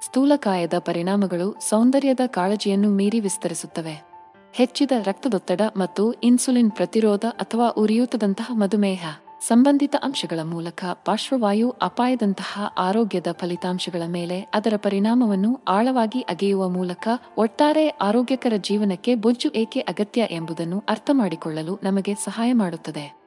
ಸ್ಥೂಲಕಾಯದ 0.00 0.74
ಪರಿಣಾಮಗಳು 0.78 1.56
ಸೌಂದರ್ಯದ 1.68 2.20
ಕಾಳಜಿಯನ್ನು 2.26 2.90
ಮೀರಿ 2.90 3.20
ವಿಸ್ತರಿಸುತ್ತವೆ. 3.20 4.04
ಹೆಚ್ಚಿದ 4.52 4.90
ರಕ್ತದೊತ್ತಡ 5.04 5.60
ಮತ್ತು 5.76 6.12
ಇನ್ಸುಲಿನ್ 6.12 6.70
ಪ್ರತಿರೋಧ 6.70 7.24
ಅಥವಾ 7.24 7.68
ಉರಿಯೂತದಂತಹ 7.68 8.50
ಮಧುಮೇಹ. 8.54 9.06
ಸಂಬಂಧಿತ 9.48 9.96
ಅಂಶಗಳ 10.02 10.40
ಮೂಲಕ 10.42 10.84
ಪಾರ್ಶ್ವವಾಯು 10.92 11.70
ಅಪಾಯದಂತಹ 11.70 12.74
ಆರೋಗ್ಯದ 12.78 13.26
ಫಲಿತಾಂಶಗಳ 13.32 14.02
ಮೇಲೆ 14.06 14.40
ಅದರ 14.40 14.72
ಪರಿಣಾಮವನ್ನು 14.76 15.60
ಆಳವಾಗಿ 15.68 16.20
ಅಗೆಯುವ 16.20 16.68
ಮೂಲಕ 16.68 17.08
ಒಟ್ಟಾರೆ 17.38 17.88
ಆರೋಗ್ಯಕರ 17.88 18.52
ಜೀವನಕ್ಕೆ 18.56 19.14
ಬೊಜ್ಜು 19.14 19.50
ಏಕೆ 19.50 19.80
ಅಗತ್ಯ 19.80 20.28
ಎಂಬುದನ್ನು 20.30 20.82
ಅರ್ಥಮಾಡಿಕೊಳ್ಳಲು 20.88 21.80
ನಮಗೆ 21.82 22.14
ಸಹಾಯ 22.14 22.52
ಮಾಡುತ್ತದೆ. 22.52 23.22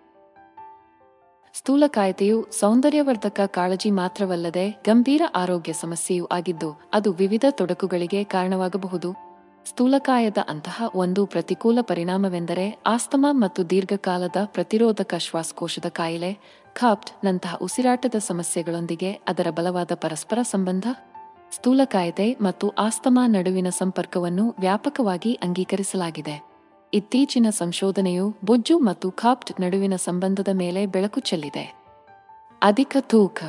ಸ್ಥೂಲಕಾಯತೆಯು 1.53 2.47
ಸೌಂದರ್ಯವರ್ಧಕ 2.51 3.39
ಕಾಳಜಿ 3.45 3.91
ಮಾತ್ರವಲ್ಲದೆ 3.91 4.69
ಗಂಭೀರ 4.69 5.21
ಆರೋಗ್ಯ 5.35 5.73
ಸಮಸ್ಯೆಯೂ 5.73 6.25
ಆಗಿದ್ದು 6.25 6.81
ಅದು 6.93 7.11
ವಿವಿಧ 7.13 7.45
ತೊಡಕುಗಳಿಗೆ 7.51 8.23
ಕಾರಣವಾಗಬಹುದು. 8.23 9.34
ಸ್ಥೂಲಕಾಯದ 9.65 10.37
ಅಂತಹ 10.47 10.83
ಒಂದು 10.95 11.25
ಪ್ರತಿಕೂಲ 11.25 11.77
ಪರಿಣಾಮವೆಂದರೆ 11.81 12.79
ಆಸ್ತಮಾ 12.85 13.31
ಮತ್ತು 13.31 13.69
ದೀರ್ಘಕಾಲದ 13.69 14.35
ಪ್ರತಿರೋಧಕ 14.45 15.13
ಶ್ವಾಸಕೋಶದ 15.17 15.85
ಕಾಯಿಲೆ 15.89 16.39
ಖಾಪ್ಟ್ 16.73 17.25
ನಂತಹ 17.25 17.55
ಉಸಿರಾಟದ 17.61 18.15
ಸಮಸ್ಯೆಗಳೊಂದಿಗೆ 18.19 19.11
ಅದರ 19.11 19.47
ಬಲವಾದ 19.49 19.91
ಪರಸ್ಪರ 19.95 20.39
ಸಂಬಂಧ, 20.41 20.87
ಸ್ಥೂಲಕಾಯತೆ 21.51 22.33
ಮತ್ತು 22.41 22.69
ಆಸ್ತಮಾ 22.69 23.27
ನಡುವಿನ 23.27 23.69
ಸಂಪರ್ಕವನ್ನು 23.69 24.55
ವ್ಯಾಪಕವಾಗಿ 24.59 25.33
ಅಂಗೀಕರಿಸಲಾಗಿದೆ. 25.33 26.45
ಇತ್ತೀಚಿನ 26.93 27.45
ಸಂಶೋಧನೆಯು 27.49 28.35
ಬೊಜ್ಜು 28.45 28.79
ಮತ್ತು 28.79 29.11
ಖಾಪ್ಟ್ 29.11 29.61
ನಡುವಿನ 29.61 29.95
ಸಂಬಂಧದ 29.95 30.47
ಮೇಲೆ 30.53 30.85
ಬೆಳಕು 30.85 31.19
ಚೆಲ್ಲಿದೆ. 31.19 31.75
ಅಧಿಕ 32.61 32.97
ತೂಕ, 32.99 33.43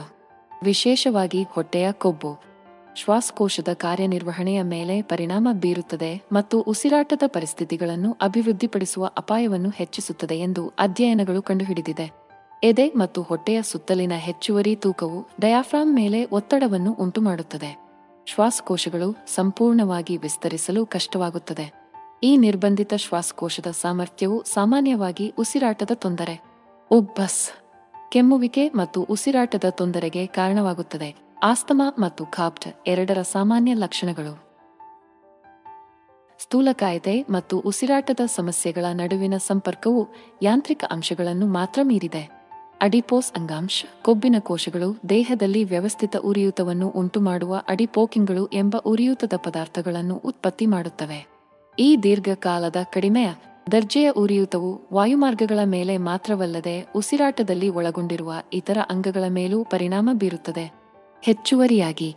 ವಿಶೇಷವಾಗಿ 0.62 1.42
ಹೊಟ್ಟೆಯ 1.42 1.92
ಕೊಬ್ಬು. 1.92 2.55
ಶ್ವಾಸಕೋಶದ 2.96 3.68
ಕಾರ್ಯನಿರ್ವಹಣೆಯ 3.72 4.62
ಮೇಲೆ 4.62 5.02
ಪರಿಣಾಮ 5.02 5.48
ಬೀರುತ್ತದೆ 5.52 6.22
ಮತ್ತು 6.32 6.60
ಉಸಿರಾಟದ 6.60 7.22
ಪರಿಸ್ಥಿತಿಗಳನ್ನು 7.26 8.16
ಅಭಿವೃದ್ಧಿಪಡಿಸುವ 8.22 9.10
ಅಪಾಯವನ್ನು 9.18 9.70
ಹೆಚ್ಚಿಸುತ್ತದೆ 9.70 10.38
ಎಂದು 10.38 10.72
ಅಧ್ಯಯನಗಳು 10.78 11.42
ಕಂಡುಹಿಡಿದಿದೆ. 11.42 12.12
ಎದೆ 12.62 12.88
ಮತ್ತು 12.88 13.22
ಹೊಟ್ಟೆಯ 13.22 13.62
ಸುತ್ತಲಿನ 13.62 14.12
ಹೆಚ್ಚುವರಿ 14.12 14.76
ತೂಕವು 14.76 15.26
ಡಯಾಫ್ರಾಮ್ 15.40 15.94
ಮೇಲೆ 15.94 16.24
ಒತ್ತಡವನ್ನು 16.24 16.92
ಉಂಟುಮಾಡುತ್ತದೆ. 16.92 17.86
ಶ್ವಾಸಕೋಶಗಳು 18.26 19.26
ಸಂಪೂರ್ಣವಾಗಿ 19.34 20.16
ವಿಸ್ತರಿಸಲು 20.16 20.86
ಕಷ್ಟವಾಗುತ್ತದೆ. 20.86 21.90
ಈ 22.22 22.36
ನಿರ್ಬಂಧಿತ 22.36 22.94
ಶ್ವಾಸಕೋಶದ 22.94 23.66
ಸಾಮರ್ಥ್ಯವು 23.66 24.42
ಸಾಮಾನ್ಯವಾಗಿ 24.42 25.34
ಉಸಿರಾಟದ 25.38 25.90
ತೊಂದರೆ, 25.94 26.42
ಉಬ್ಬಸ್, 26.90 27.50
ಕೆಮ್ಮುವಿಕೆ 28.12 28.68
ಮತ್ತು 28.68 29.02
ಉಸಿರಾಟದ 29.02 29.64
ತೊಂದರೆಗೆ 29.70 30.26
ಕಾರಣವಾಗುತ್ತದೆ. 30.26 31.25
ಆಸ್ತಮಾ 31.42 31.94
ಮತ್ತು 31.98 32.26
ಖಾಪ್ಟ್ 32.26 32.68
ಎರಡರ 32.86 33.22
ಸಾಮಾನ್ಯ 33.22 33.74
ಲಕ್ಷಣಗಳು. 33.74 34.44
ಸ್ಥೂಲಕಾಯತೆ 36.42 37.22
ಮತ್ತು 37.30 37.58
ಉಸಿರಾಟದ 37.58 38.20
ಸಮಸ್ಯೆಗಳ 38.26 38.84
ನಡುವಿನ 38.92 39.36
ಸಂಪರ್ಕವು 39.36 40.08
ಯಾಂತ್ರಿಕ 40.42 40.84
ಅಂಶಗಳನ್ನು 40.90 41.46
ಮಾತ್ರ 41.46 41.80
ಮೀರಿದೆ. 41.82 42.46
ಅಡಿಪೋಸ್ 42.80 43.32
ಅಂಗಾಂಶ, 43.32 43.84
ಕೊಬ್ಬಿನ 44.02 44.36
ಕೋಶಗಳು, 44.38 44.98
ದೇಹದಲ್ಲಿ 45.08 45.64
ವ್ಯವಸ್ಥಿತ 45.64 46.16
ಉರಿಯೂತವನ್ನು 46.16 46.88
ಉಂಟುಮಾಡುವ 46.88 47.62
ಅಡಿಪೋಕಿಂಗ್ಗಳು 47.68 48.46
ಎಂಬ 48.46 48.76
ಉರಿಯೂತದ 48.86 49.32
ಪದಾರ್ಥಗಳನ್ನು 49.36 50.16
ಉತ್ಪತ್ತಿ 50.16 50.66
ಮಾಡುತ್ತವೆ. 50.66 51.26
ಈ 51.78 51.96
ದೀರ್ಘಕಾಲದ 51.96 52.76
ಕಡಿಮೆಯ, 52.92 53.28
ದರ್ಜೆಯ 53.72 54.10
ಉರಿಯೂತವು 54.10 54.80
ವಾಯುಮಾರ್ಗಗಳ 54.92 55.58
ಮೇಲೆ 55.64 55.98
ಮಾತ್ರವಲ್ಲದೆ 55.98 56.86
ಉಸಿರಾಟದಲ್ಲಿ 56.94 57.68
ಒಳಗೊಂಡಿರುವ 57.68 58.32
ಇತರ 58.52 58.78
ಅಂಗಗಳ 58.90 59.24
ಮೇಲೂ 59.28 59.64
ಪರಿಣಾಮ 59.64 60.10
ಬೀರುತ್ತದೆ. 60.12 60.75
ಹೆಚ್ಚುವರಿಯಾಗಿ. 61.26 62.16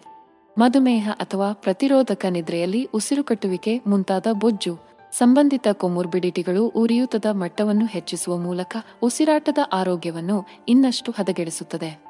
ಮಧುಮೇಹ 0.58 1.10
ಅಥವಾ 1.19 1.54
ಪ್ರತಿರೋಧಕ 1.54 2.26
ನಿದ್ರೆಯಲ್ಲಿ 2.30 2.89
ಉಸಿರುಕಟ್ಟುವಿಕೆ 2.93 3.82
ಮುಂತಾದ 3.88 4.28
ಬೊಜ್ಜು, 4.32 4.80
ಸಂಬಂಧಿತ 5.12 5.67
ಕೊಮೊರ್ಬಿಡಿಟಿಗಳು 5.72 6.67
ಉರಿಯೂತದ 6.67 7.26
ಮಟ್ಟವನ್ನು 7.32 7.86
ಹೆಚ್ಚಿಸುವ 7.86 8.38
ಮೂಲಕ 8.38 8.78
ಉಸಿರಾಟದ 9.04 9.58
ಆರೋಗ್ಯವನ್ನು 9.74 10.48
ಇನ್ನಷ್ಟು 10.67 11.12
ಹದಗೆಡಿಸುತ್ತದೆ. 11.12 12.04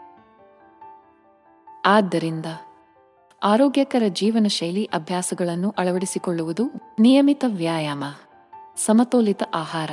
ಆದ್ದರಿಂದ 1.86 2.46
ಆರೋಗ್ಯಕರ 3.44 4.04
ಜೀವನ 4.08 4.48
ಶೈಲಿ 4.48 4.84
ಅಭ್ಯಾಸಗಳನ್ನು 4.86 5.76
ಅಳವಡಿಸಿಕೊಳ್ಳುವುದು 5.78 6.64
ನಿಯಮಿತ 7.00 7.46
ವ್ಯಾಯಾಮ, 7.48 8.04
ಸಮತೋಲಿತ 8.76 9.44
ಆಹಾರ, 9.54 9.92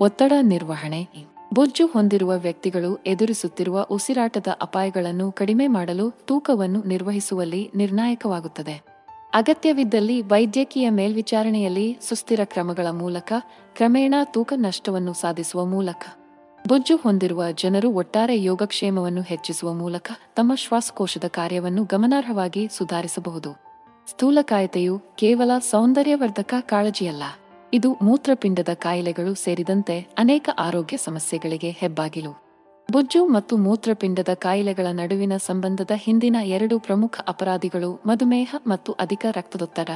ಒತ್ತಡ 0.00 0.32
ನಿರ್ವಹಣೆ. 0.42 1.39
ಬೊಜ್ಜು 1.54 1.86
ಹೊಂದಿರುವ 1.86 2.36
ವ್ಯಕ್ತಿಗಳು 2.36 2.96
ಎದುರಿಸುತ್ತಿರುವ 2.96 3.86
ಉಸಿರಾಟದ 3.90 4.46
ಅಪಾಯಗಳನ್ನು 4.62 5.32
ಕಡಿಮೆ 5.32 5.66
ಮಾಡಲು 5.66 6.10
ತೂಕವನ್ನು 6.10 6.82
ನಿರ್ವಹಿಸುವಲ್ಲಿ 6.82 7.70
ನಿರ್ಣಾಯಕವಾಗುತ್ತದೆ. 7.74 8.82
ಅಗತ್ಯವಿದ್ದಲ್ಲಿ 9.34 10.22
ವೈದ್ಯಕೀಯ 10.22 10.90
ಮೇಲ್ವಿಚಾರಣೆಯಲ್ಲಿ 10.90 11.98
ಸುಸ್ಥಿರ 12.08 12.40
ಕ್ರಮಗಳ 12.44 12.86
ಮೂಲಕ 12.90 13.32
ಕ್ರಮೇಣ 13.76 14.14
ತೂಕ 14.24 14.52
ನಷ್ಟವನ್ನು 14.56 15.12
ಸಾಧಿಸುವ 15.12 15.64
ಮೂಲಕ. 15.64 16.06
ಬೊಜ್ಜು 16.68 16.96
ಹೊಂದಿರುವ 16.96 17.44
ಜನರು 17.54 17.90
ಒಟ್ಟಾರೆ 17.90 18.42
ಯೋಗಕ್ಷೇಮವನ್ನು 18.42 19.22
ಹೆಚ್ಚಿಸುವ 19.22 19.72
ಮೂಲಕ 19.72 20.12
ತಮ್ಮ 20.36 20.54
ಶ್ವಾಸಕೋಶದ 20.54 21.24
ಕಾರ್ಯವನ್ನು 21.24 21.84
ಗಮನಾರ್ಹವಾಗಿ 21.84 22.68
ಸುಧಾರಿಸಬಹುದು. 22.68 23.60
ಸ್ಥೂಲಕಾಯತೆಯು 24.06 24.98
ಕೇವಲ 24.98 25.58
ಸೌಂದರ್ಯವರ್ಧಕ 25.58 26.54
ಕಾಳಜಿಯಲ್ಲ. 26.60 27.22
ಇದು 27.72 27.96
ಮೂತ್ರಪಿಂಡದ 28.02 28.68
ಕಾಯಿಲೆಗಳು 28.74 29.34
ಸೇರಿದಂತೆ 29.34 30.00
ಅನೇಕ 30.18 30.48
ಆರೋಗ್ಯ 30.58 30.96
ಸಮಸ್ಯೆಗಳಿಗೆ 30.96 31.70
ಹೆಬ್ಬಾಗಿಲು. 31.70 32.42
ಬೊಜ್ಜು 32.92 33.26
ಮತ್ತು 33.26 33.56
ಮೂತ್ರಪಿಂಡದ 33.56 34.28
ಕಾಯಿಲೆಗಳ 34.34 34.86
ನಡುವಿನ 34.92 35.32
ಸಂಬಂಧದ 35.36 35.90
ಹಿಂದಿನ 35.94 36.36
ಎರಡು 36.42 36.78
ಪ್ರಮುಖ 36.78 37.20
ಅಪರಾಧಿಗಳು 37.28 38.02
ಮಧುಮೇಹ 38.06 38.54
ಮತ್ತು 38.66 38.92
ಅಧಿಕ 38.92 39.26
ರಕ್ತದೊತ್ತಡ. 39.32 39.88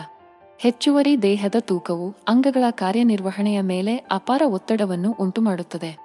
ಹೆಚ್ಚುವರಿ 0.59 1.23
ದೇಹದ 1.23 1.55
ತೂಕವು 1.61 2.15
ಅಂಗಗಳ 2.29 2.65
ಕಾರ್ಯನಿರ್ವಹಣೆಯ 2.71 3.61
ಮೇಲೆ 3.61 3.97
ಅಪಾರ 3.97 4.43
ಒತ್ತಡವನ್ನು 4.47 5.13
ಉಂಟುಮಾಡುತ್ತದೆ. 5.21 5.99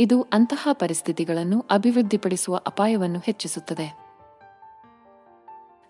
ಇದು 0.00 0.26
ಅಂತಹ 0.32 0.68
ಪರಿಸ್ಥಿತಿಗಳನ್ನು 0.72 1.64
ಅಭಿವೃದ್ಧಿಪಡಿಸುವ 1.70 2.56
ಅಪಾಯವನ್ನು 2.56 3.18
ಹೆಚ್ಚಿಸುತ್ತದೆ. 3.18 3.96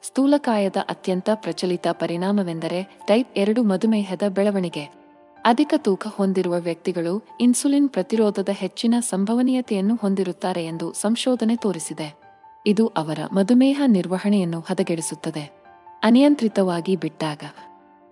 ಸ್ಥೂಲಕಾಯದ 0.02 0.76
ಅತ್ಯಂತ 0.88 1.30
ಪ್ರಚಲಿತ 1.34 1.86
ಪರಿಣಾಮವೆಂದರೆ 1.92 2.98
ಟೈಪ್ 3.06 3.38
ಎರಡು 3.38 3.62
ಮಧುಮೇಹದ 3.62 4.22
ಬೆಳವಣಿಗೆ. 4.28 5.03
ಅಧಿಕ 5.46 5.74
ತೂಕ 5.76 6.06
ಹೊಂದಿರುವ 6.06 6.58
ವ್ಯಕ್ತಿಗಳು 6.58 7.22
ಇನ್ಸುಲಿನ್ 7.40 7.88
ಪ್ರತಿರೋಧದ 7.88 8.48
ಹೆಚ್ಚಿನ 8.52 8.94
ಸಂಭವನೀಯತೆಯನ್ನು 9.00 9.94
ಹೊಂದಿರುತ್ತಾರೆ 9.94 10.66
ಎಂದು 10.66 10.92
ಸಂಶೋಧನೆ 10.92 11.56
ತೋರಿಸಿದೆ. 11.56 12.20
ಇದು 12.66 12.86
ಅವರ 12.86 13.18
ಮಧುಮೇಹ 13.32 13.82
ನಿರ್ವಹಣೆಯನ್ನು 13.86 14.60
ಹದಗೆಡಿಸುತ್ತದೆ. 14.60 15.60
ಅನಿಯಂತ್ರಿತವಾಗಿ 16.02 16.96
ಬಿಟ್ಟಾಗ 16.96 17.38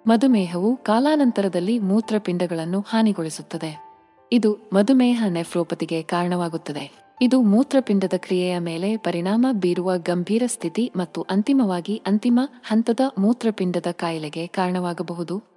ಮಧುಮೇಹವು 0.06 0.76
ಕಾಲಾನಂತರದಲ್ಲಿ 0.76 1.78
ಮೂತ್ರಪಿಂಡಗಳನ್ನು 1.78 2.84
ಹಾನಿಗೊಳಿಸುತ್ತದೆ. 2.88 3.84
ಇದು 4.32 4.56
ಮಧುಮೇಹ 4.72 5.24
ನೆಫ್ರೋಪತಿಗೆ 5.28 6.02
ಕಾರಣವಾಗುತ್ತದೆ. 6.02 7.02
ಇದು 7.22 7.42
ಮೂತ್ರಪಿಂಡದ 7.42 8.12
ಕ್ರಿಯೆಯ 8.16 8.58
ಮೇಲೆ 8.58 8.96
ಪರಿಣಾಮ 8.96 9.46
ಬೀರುವ 9.52 9.96
ಗಂಭೀರ 9.96 10.42
ಸ್ಥಿತಿ 10.46 10.92
ಮತ್ತು 10.96 11.26
ಅಂತಿಮವಾಗಿ 11.30 12.02
ಅಂತಿಮ 12.06 12.40
ಹಂತದ 12.66 13.00
ಮೂತ್ರಪಿಂಡದ 13.18 13.86
ಕಾಯಿಲೆಗೆ 13.92 14.46
ಕಾರಣವಾಗಬಹುದು. 14.46 15.51